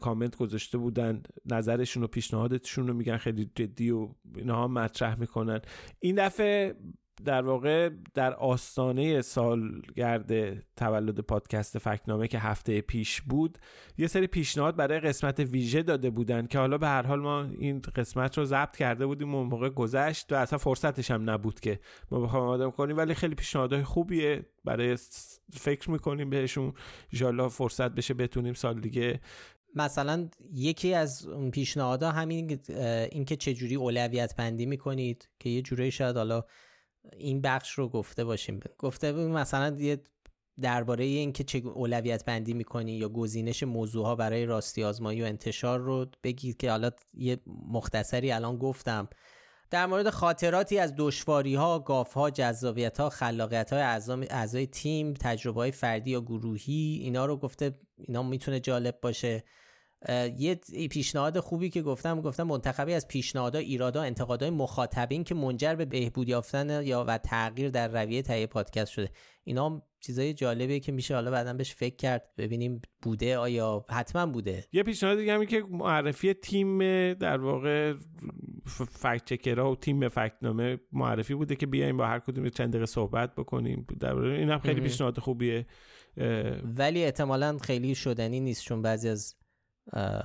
[0.00, 1.22] کامنت گذاشته بودن.
[1.46, 5.60] نظرشون و پیشنهادشون رو میگن خیلی جدی و اینها مطرح می‌کنن.
[6.00, 6.76] این دفعه
[7.24, 13.58] در واقع در آستانه سالگرد تولد پادکست فکنامه که هفته پیش بود
[13.98, 17.82] یه سری پیشنهاد برای قسمت ویژه داده بودن که حالا به هر حال ما این
[17.96, 21.80] قسمت رو ضبط کرده بودیم و موقع گذشت و اصلا فرصتش هم نبود که
[22.10, 22.96] ما بخوایم آدم کنیم.
[22.96, 24.96] ولی خیلی پیشنهادهای خوبیه برای
[25.52, 26.72] فکر می‌کنیم بهشون.
[27.12, 29.20] انشالله فرصت بشه بتونیم سال دیگه
[29.74, 32.60] مثلا یکی از اون پیشنهادها همین
[33.12, 36.44] اینکه چجوری اولویت بندی می‌کنید که یه جوری شاید حالا
[37.16, 38.60] این بخش رو گفته باشیم.
[38.78, 40.02] گفته مثلا یه
[40.60, 45.80] درباره اینکه چه اولویت بندی می‌کنی یا گزینش موضوع ها برای راستی آزمایی و انتشار
[45.80, 47.38] رو بگید که حالا یه
[47.68, 49.08] مختصری الان گفتم.
[49.70, 53.82] در مورد خاطراتی از دشواری ها، گاف ها، جذابیت ها، خلاقیت های
[54.30, 59.44] اعضای تیم، تجربه های فردی یا گروهی اینا رو گفته اینا می‌تونه جالب باشه.
[60.38, 60.60] یه
[60.90, 66.28] پیشنهاد خوبی که گفتم گفتم منتخبی از پیشنهادها ایرادا انتقادهای مخاطبین که منجر به بهبود
[66.28, 69.10] یافتن یا و تغییر در رویه تهیه پادکست شده.
[69.44, 72.30] اینا چیزای جالبیه که میشه حالا بعدا بهش فکر کرد.
[72.38, 74.64] ببینیم بوده آیا حتما بوده.
[74.72, 76.78] یه پیشنهاد دیگه همی که معرفی تیم
[77.14, 77.94] در واقع
[78.90, 83.34] فکت چکرها و تیم فکتنامه معرفی بوده که بیایم با هر کدوم چند دقیقه صحبت
[83.34, 83.86] بکنیم.
[84.00, 85.66] در این هم خیلی پیشنهاد خوبیه.
[86.76, 89.39] ولی احتمالا خیلی شدنی نیست چون بعضی از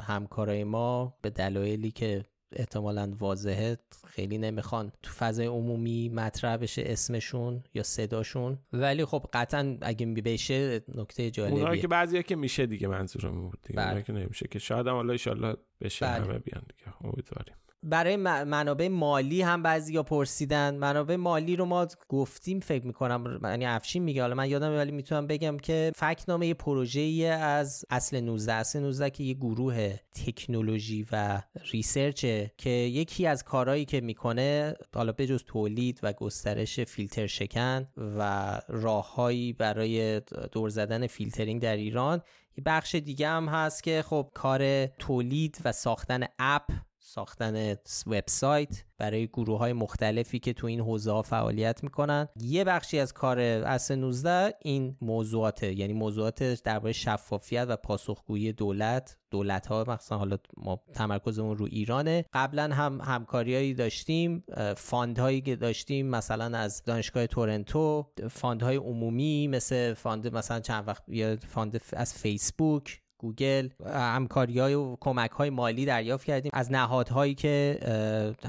[0.04, 2.24] همکارای ما به دلایلی که
[2.56, 3.78] احتمالا واضحه
[4.08, 10.82] خیلی نمی‌خوان تو فضای عمومی مطرح بشه اسمشون یا صداشون ولی خب قطعا اگه بشه
[10.96, 14.02] نکته جالبیه اونایی که بعضیا که میشه دیگه منظورم بود دیگه بله.
[14.02, 16.26] که نمیشه که شاید هم الله بشه بله.
[16.26, 17.56] همه بیان دیگه امیدواریم
[17.86, 20.76] برای منابع مالی هم بعضی ها پرسیدن.
[20.76, 24.22] منابع مالی رو ما گفتیم فکر می‌کنم یعنی افشین میگه.
[24.22, 27.02] حالا من یادم ولی می‌تونم بگم که فکنامه یه پروژه
[27.42, 29.94] از اصل 19 اصل 19 که یه گروه
[30.26, 31.42] تکنولوژی و
[31.72, 38.62] ریسرچه که یکی از کارهایی که می‌کنه حالا بجز تولید و گسترش فیلتر شکن و
[38.68, 40.22] راههایی برای
[40.52, 42.22] دور زدن فیلترینگ در ایران
[42.66, 46.72] بخش دیگه هم هست که خب کار تولید و ساختن اپ
[47.08, 47.76] ساختن
[48.08, 52.28] وبسایت برای گروه های مختلفی که تو این حوزه ها فعالیت می‌کنن.
[52.40, 55.74] یه بخشی از کار اصل 19 این موضوعاته.
[55.74, 59.18] یعنی موضوعات درباره شفافیت و پاسخگویی دولت.
[59.32, 62.26] دولت ها مثلا حالا ما تمرکزمون رو ایرانه.
[62.34, 64.44] قبلا هم همکاریایی داشتیم.
[64.78, 68.12] fund هایی که داشتیم مثلا از دانشگاه تورنتو.
[68.30, 73.05] fund های عمومی مثل fund مثلا چند وقت یا fund از فیسبوک.
[73.18, 77.80] گوگل همکاری های و کمک های مالی دریافت کردیم از نهادهایی که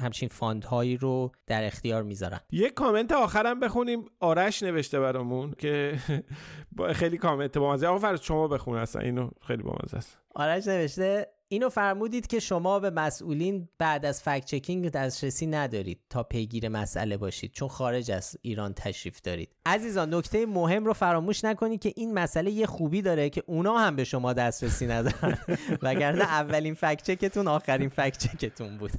[0.00, 2.40] همچین فاندهایی رو در اختیار می‌ذارن.
[2.50, 4.04] یه کامنت آخرم بخونیم.
[4.20, 5.98] آرش نوشته برامون که
[7.00, 9.02] خیلی کامنت با مزه آقا فرض شما بخون اصلا.
[9.02, 10.18] اینو خیلی با مزه است.
[10.34, 16.22] آرش نوشته اینو فرمودید که شما به مسئولین بعد از فکت چکینگ دسترسی ندارید تا
[16.22, 19.48] پیگیر مسئله باشید چون خارج از ایران تشریف دارید.
[19.66, 23.96] عزیزان نکته مهم رو فراموش نکنید که این مسئله یه خوبی داره که اونا هم
[23.96, 25.38] به شما دسترسی ندارن.
[25.82, 28.90] وگرنه اولین فکت چکتون آخرین فکت چکتون بود.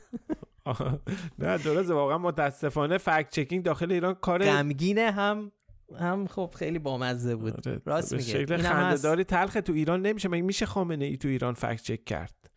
[1.39, 5.51] نه درسته واقعا متاسفانه فکت چکینگ داخل ایران کار غمگینه هم
[5.99, 7.67] هم خب خیلی بامزه بود.
[7.67, 8.25] آره، راست میگه.
[8.25, 10.29] شکل خنده‌داری تلخ تو ایران نمیشه.
[10.29, 12.51] مگه میشه خامنه ای تو ایران فکت چک کرد؟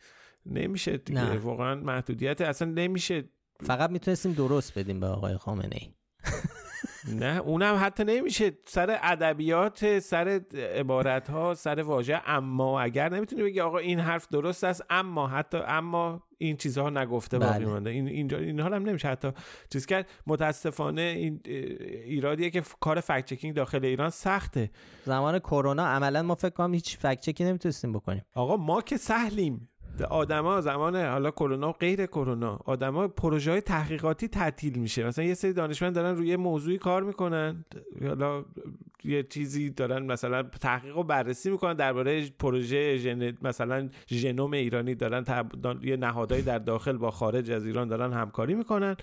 [0.47, 1.21] نمیشه دیگه.
[1.21, 1.39] نه.
[1.39, 2.41] واقعا محدودیت.
[2.41, 3.25] اصلا نمیشه.
[3.63, 5.95] فقط می‌تونستیم درست بدیم به آقای خامنه ای.
[7.09, 8.53] نه اونم حتی نمیشه.
[8.67, 10.41] سر ادبیات سر
[10.75, 12.23] عبارت ها سر واژه.
[12.27, 17.39] اما اگر نمی‌تونی بگی آقا این حرف درست است اما حتی اما این چیزها نگفته
[17.39, 17.67] باقی بله.
[17.67, 17.91] مانده.
[17.91, 19.31] این اینجا این حال هم نمیشه حتی
[19.73, 20.09] چیز کرد.
[20.27, 21.41] متاسفانه این
[22.05, 24.71] ایرادیه که کار فکت چکینگ داخل ایران سخته.
[25.05, 28.25] زمان کرونا عملا ما فکر کنم هیچ فکت چکی نمی‌تونستیم بکنیم.
[28.35, 29.69] آقا ما که سهلیم.
[30.11, 35.07] آدما زمان حالا کرونا غیر کرونا آدما پروژه های تحقیقاتی تعطیل میشه.
[35.07, 37.65] مثلا یه سری دانشمند دارن روی موضوعی کار می‌کنن
[38.03, 38.45] حالا
[39.05, 45.25] یه چیزی دارن مثلا تحقیق و بررسی می‌کنن درباره پروژه ژن مثلا ژنوم ایرانی دارن
[45.25, 48.97] تب- دان- یه نهادهایی در داخل با خارج از ایران دارن همکاری می‌کنن.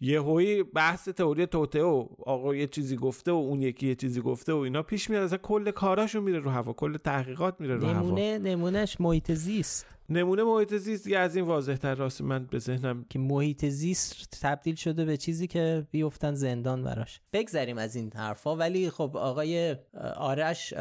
[0.00, 4.20] یه هوی بحث تئوری توته و آقا یه چیزی گفته و اون یکی یه چیزی
[4.20, 5.22] گفته و اینا پیش میاد.
[5.22, 8.00] اصلا کل کاراشون میره رو هوا کل تحقیقات میره رو هوا.
[8.00, 9.86] نمونه نمونهش محیط زیست.
[10.08, 14.38] نمونه محیط زیست دیگه از این واضح تر راست من به ذهنم که محیط زیست
[14.42, 17.20] تبدیل شده به چیزی که بیفتن زندان براش.
[17.32, 19.76] بگذریم از این حرفا ولی خب آقای
[20.16, 20.74] آرش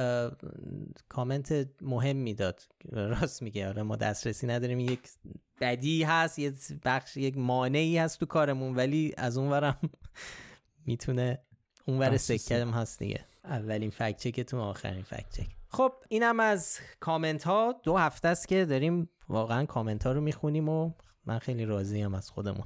[1.10, 2.62] کامنت مهم می‌داد.
[2.92, 3.68] راست میگه.
[3.68, 4.80] آره ما دسترسی نداریم.
[4.80, 5.00] یک
[5.62, 6.54] بدی هست یه
[6.86, 9.80] بخش یک مانعی هست تو کارمون ولی از اونورم
[10.88, 11.40] می‌تونه
[11.88, 12.18] اونور.
[12.18, 13.26] سکه هم هست دیگه.
[13.44, 18.48] اولین fact check تون آخرین fact check خب اینم از کامنت ها دو هفته است
[18.48, 20.92] که داریم واقعا کامنت ها رو می‌خونیم و
[21.26, 22.66] من خیلی راضی هم از خودمون.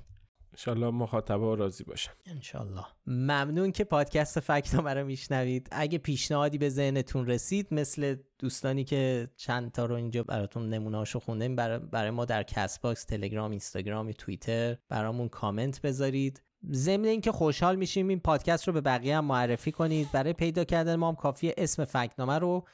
[0.54, 2.12] انشالله مخاطبا راضی باشن.
[2.26, 2.86] انشالله.
[3.08, 5.68] ممنون که پادکست فکت رو میشنوید.
[5.72, 11.56] اگه پیشنهادی به ذهنتون رسید مثل دوستانی که چند تا رو اینجا براتون نمونهاشو خوندیم
[11.56, 16.42] برای, برای ما در کست باکس تلگرام اینستاگرام توییتر برامون کامنت بذارید.
[16.72, 20.12] ضمن اینکه خوشحال میشیم این پادکست رو به بقیه هم معرفی کنید.
[20.12, 22.68] برای پیدا کردن ما هم کافیه اسم فکتنامه رو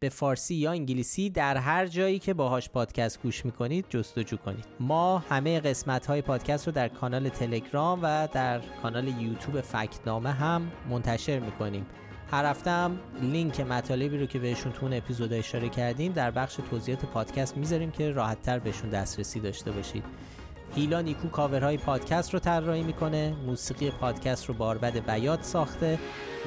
[0.00, 4.64] به فارسی یا انگلیسی در هر جایی که باهاش پادکست گوش می‌کنید جستجو کنید.
[4.80, 10.72] ما همه قسمت های پادکست رو در کانال تلگرام و در کانال یوتیوب فکتنامه هم
[10.90, 11.86] منتشر می‌کنیم.
[12.30, 16.58] هر هفته هم لینک مطالبی رو که بهشون تو اون اپیزود اشاره کردیم در بخش
[16.70, 20.04] توضیحات پادکست می‌ذاریم که راحت تر بهشون دسترسی داشته باشید.
[20.74, 25.98] هیلا نیکو کاورهای پادکست رو طراحی می‌کنه موسیقی پادکست رو باربد بیات ساخته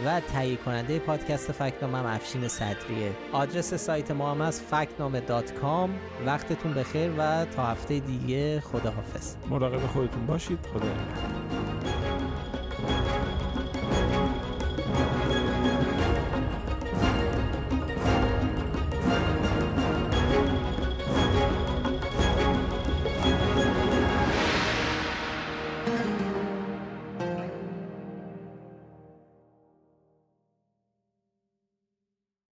[0.05, 3.11] و تهیه کننده پادکست فکتنامه هم افشین صدریه.
[3.31, 5.89] آدرس سایت ما هم از فکتنامه dot com.
[6.25, 9.35] وقتتون بخیر و تا هفته دیگه خداحافظ.
[9.49, 10.59] مراقب خودتون باشید.
[10.73, 12.10] خدا.